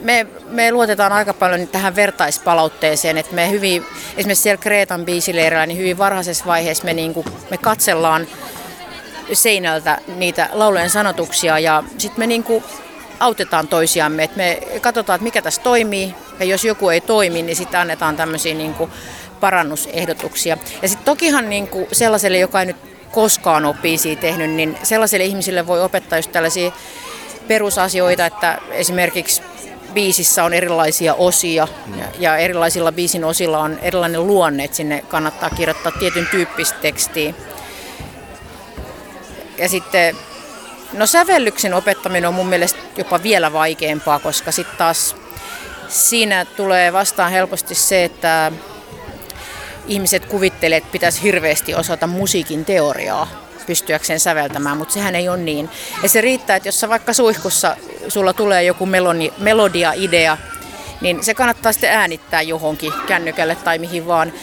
me, 0.01 0.27
me 0.47 0.71
luotetaan 0.71 1.11
aika 1.11 1.33
paljon 1.33 1.67
tähän 1.67 1.95
vertaispalautteeseen, 1.95 3.17
että 3.17 3.35
me 3.35 3.49
hyvin, 3.49 3.85
esimerkiksi 4.17 4.43
siellä 4.43 4.61
Kreetan 4.61 5.05
biisileirillä, 5.05 5.65
niin 5.65 5.77
hyvin 5.77 5.97
varhaisessa 5.97 6.45
vaiheessa 6.45 6.85
me, 6.85 6.93
niin 6.93 7.13
kuin, 7.13 7.25
me 7.51 7.57
katsellaan 7.57 8.27
seinältä 9.33 9.97
niitä 10.15 10.49
laulujen 10.51 10.89
sanotuksia 10.89 11.59
ja 11.59 11.83
sitten 11.97 12.19
me 12.19 12.27
niin 12.27 12.43
kuin 12.43 12.63
autetaan 13.19 13.67
toisiamme, 13.67 14.23
että 14.23 14.37
me 14.37 14.59
katsotaan, 14.81 15.15
että 15.15 15.23
mikä 15.23 15.41
tässä 15.41 15.61
toimii 15.61 16.15
ja 16.39 16.45
jos 16.45 16.65
joku 16.65 16.89
ei 16.89 17.01
toimi, 17.01 17.41
niin 17.41 17.55
sitten 17.55 17.79
annetaan 17.79 18.15
tämmöisiä 18.15 18.53
niin 18.53 18.73
kuin 18.73 18.91
parannusehdotuksia. 19.39 20.57
Ja 20.81 20.87
sitten 20.87 21.05
tokihan 21.05 21.49
niin 21.49 21.67
kuin 21.67 21.87
sellaiselle, 21.91 22.37
joka 22.37 22.59
ei 22.59 22.65
nyt 22.65 22.94
koskaan 23.15 23.65
ole 23.65 23.75
biisiä 23.81 24.15
tehnyt, 24.15 24.51
niin 24.51 24.77
sellaisille 24.83 25.25
ihmisille 25.25 25.67
voi 25.67 25.81
opettaa 25.81 26.19
just 26.19 26.31
tällaisia 26.31 26.71
perusasioita, 27.47 28.25
että 28.25 28.57
esimerkiksi 28.71 29.41
biisissä 29.93 30.43
on 30.43 30.53
erilaisia 30.53 31.13
osia 31.13 31.67
ja, 31.97 32.05
ja 32.19 32.37
erilaisilla 32.37 32.91
biisin 32.91 33.23
osilla 33.23 33.59
on 33.59 33.79
erilainen 33.81 34.27
luonne, 34.27 34.63
että 34.63 34.77
sinne 34.77 35.03
kannattaa 35.07 35.49
kirjoittaa 35.49 35.91
tietyn 35.91 36.27
tyyppistä 36.31 36.79
tekstiä. 36.79 37.33
Ja 39.57 39.69
sitten, 39.69 40.15
no 40.93 41.05
sävellyksen 41.05 41.73
opettaminen 41.73 42.27
on 42.27 42.33
mun 42.33 42.47
mielestä 42.47 42.79
jopa 42.97 43.23
vielä 43.23 43.53
vaikeampaa, 43.53 44.19
koska 44.19 44.51
sitten 44.51 44.77
taas 44.77 45.15
siinä 45.87 46.45
tulee 46.45 46.93
vastaan 46.93 47.31
helposti 47.31 47.75
se, 47.75 48.03
että 48.03 48.51
ihmiset 49.87 50.25
kuvittelee, 50.25 50.77
että 50.77 50.91
pitäisi 50.91 51.23
hirveästi 51.23 51.75
osata 51.75 52.07
musiikin 52.07 52.65
teoriaa 52.65 53.45
pystyäkseen 53.65 54.19
säveltämään, 54.19 54.77
mutta 54.77 54.93
sehän 54.93 55.15
ei 55.15 55.29
ole 55.29 55.37
niin. 55.37 55.69
Ja 56.03 56.09
se 56.09 56.21
riittää, 56.21 56.55
että 56.55 56.67
jos 56.67 56.79
sä 56.79 56.89
vaikka 56.89 57.13
suihkussa 57.13 57.77
sulla 58.07 58.33
tulee 58.33 58.63
joku 58.63 58.85
meloni, 58.85 59.33
melodia-idea, 59.37 60.37
niin 61.01 61.23
se 61.23 61.33
kannattaa 61.33 61.71
sitten 61.71 61.91
äänittää 61.91 62.41
johonkin 62.41 62.93
kännykälle 63.07 63.55
tai 63.55 63.77
mihin 63.77 64.07
vaan. 64.07 64.33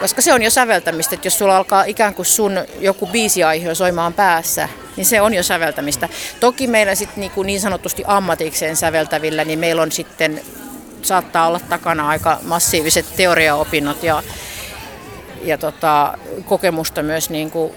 Koska 0.00 0.22
se 0.22 0.32
on 0.32 0.42
jo 0.42 0.50
säveltämistä, 0.50 1.14
että 1.14 1.26
jos 1.26 1.38
sulla 1.38 1.56
alkaa 1.56 1.84
ikään 1.84 2.14
kuin 2.14 2.26
sun 2.26 2.64
joku 2.80 3.06
biisiaihe 3.06 3.74
soimaan 3.74 4.14
päässä, 4.14 4.68
niin 4.96 5.06
se 5.06 5.20
on 5.20 5.34
jo 5.34 5.42
säveltämistä. 5.42 6.08
Toki 6.40 6.66
meillä 6.66 6.94
sitten 6.94 7.20
niin, 7.20 7.46
niin 7.46 7.60
sanotusti 7.60 8.02
ammatikseen 8.06 8.76
säveltävillä, 8.76 9.44
niin 9.44 9.58
meillä 9.58 9.82
on 9.82 9.92
sitten, 9.92 10.42
saattaa 11.02 11.46
olla 11.46 11.60
takana 11.60 12.08
aika 12.08 12.38
massiiviset 12.42 13.06
teoriaopinnot 13.16 14.02
ja 14.02 14.22
ja 15.40 15.58
tota, 15.58 16.18
kokemusta 16.44 17.02
myös 17.02 17.30
niin 17.30 17.50
kuin, 17.50 17.72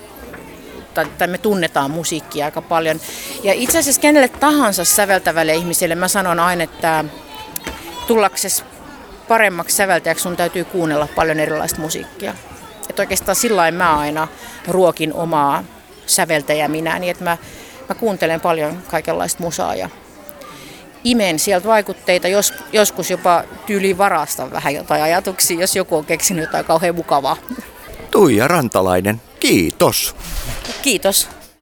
tai, 0.94 1.06
tai 1.18 1.28
me 1.28 1.38
tunnetaan 1.38 1.92
musiikkia 1.92 2.46
aika 2.46 2.62
paljon. 2.62 3.00
Ja 3.44 3.54
itse 3.54 3.78
asiassa 3.80 4.02
kenelle 4.02 4.28
tahansa 4.28 4.86
säveltävälle 4.86 5.56
ihmiselle 5.56 5.96
mä 5.96 6.08
sanon 6.08 6.40
aina, 6.40 6.64
että 6.64 7.06
tullaksesi 8.08 8.64
paremmaksi 9.28 9.76
säveltäjäksi 9.76 10.24
sun 10.24 10.38
täytyy 10.38 10.64
kuunnella 10.64 11.08
paljon 11.16 11.40
erilaista 11.40 11.82
musiikkia. 11.82 12.34
Että 12.90 13.02
oikeastaan 13.02 13.36
sillä 13.36 13.72
mä 13.72 13.98
aina 13.98 14.28
ruokin 14.68 15.14
omaa 15.14 15.64
säveltäjä 16.06 16.68
minä, 16.68 17.00
niin 17.00 17.12
että 17.12 17.24
mä, 17.24 17.38
mä 17.90 17.96
kuuntelen 17.96 18.42
paljon 18.42 18.84
kaikenlaista 18.92 19.44
musaa 19.44 19.76
ja 19.76 19.90
imen 21.04 21.40
sieltä 21.40 21.68
vaikutteita, 21.68 22.28
jos, 22.28 22.54
joskus 22.74 23.10
jopa 23.10 23.44
tyyli 23.66 23.98
varastan 23.98 24.52
vähän 24.52 24.76
jotain 24.76 25.04
ajatuksia, 25.04 25.60
jos 25.60 25.76
joku 25.76 25.96
on 25.96 26.06
keksinyt 26.06 26.44
jotain 26.46 26.66
kauhean 26.66 26.96
mukavaa. 26.96 27.38
Tuija 28.12 28.48
Rantalainen, 28.48 29.22
kiitos. 29.40 30.16
Kiitos. 30.82 31.28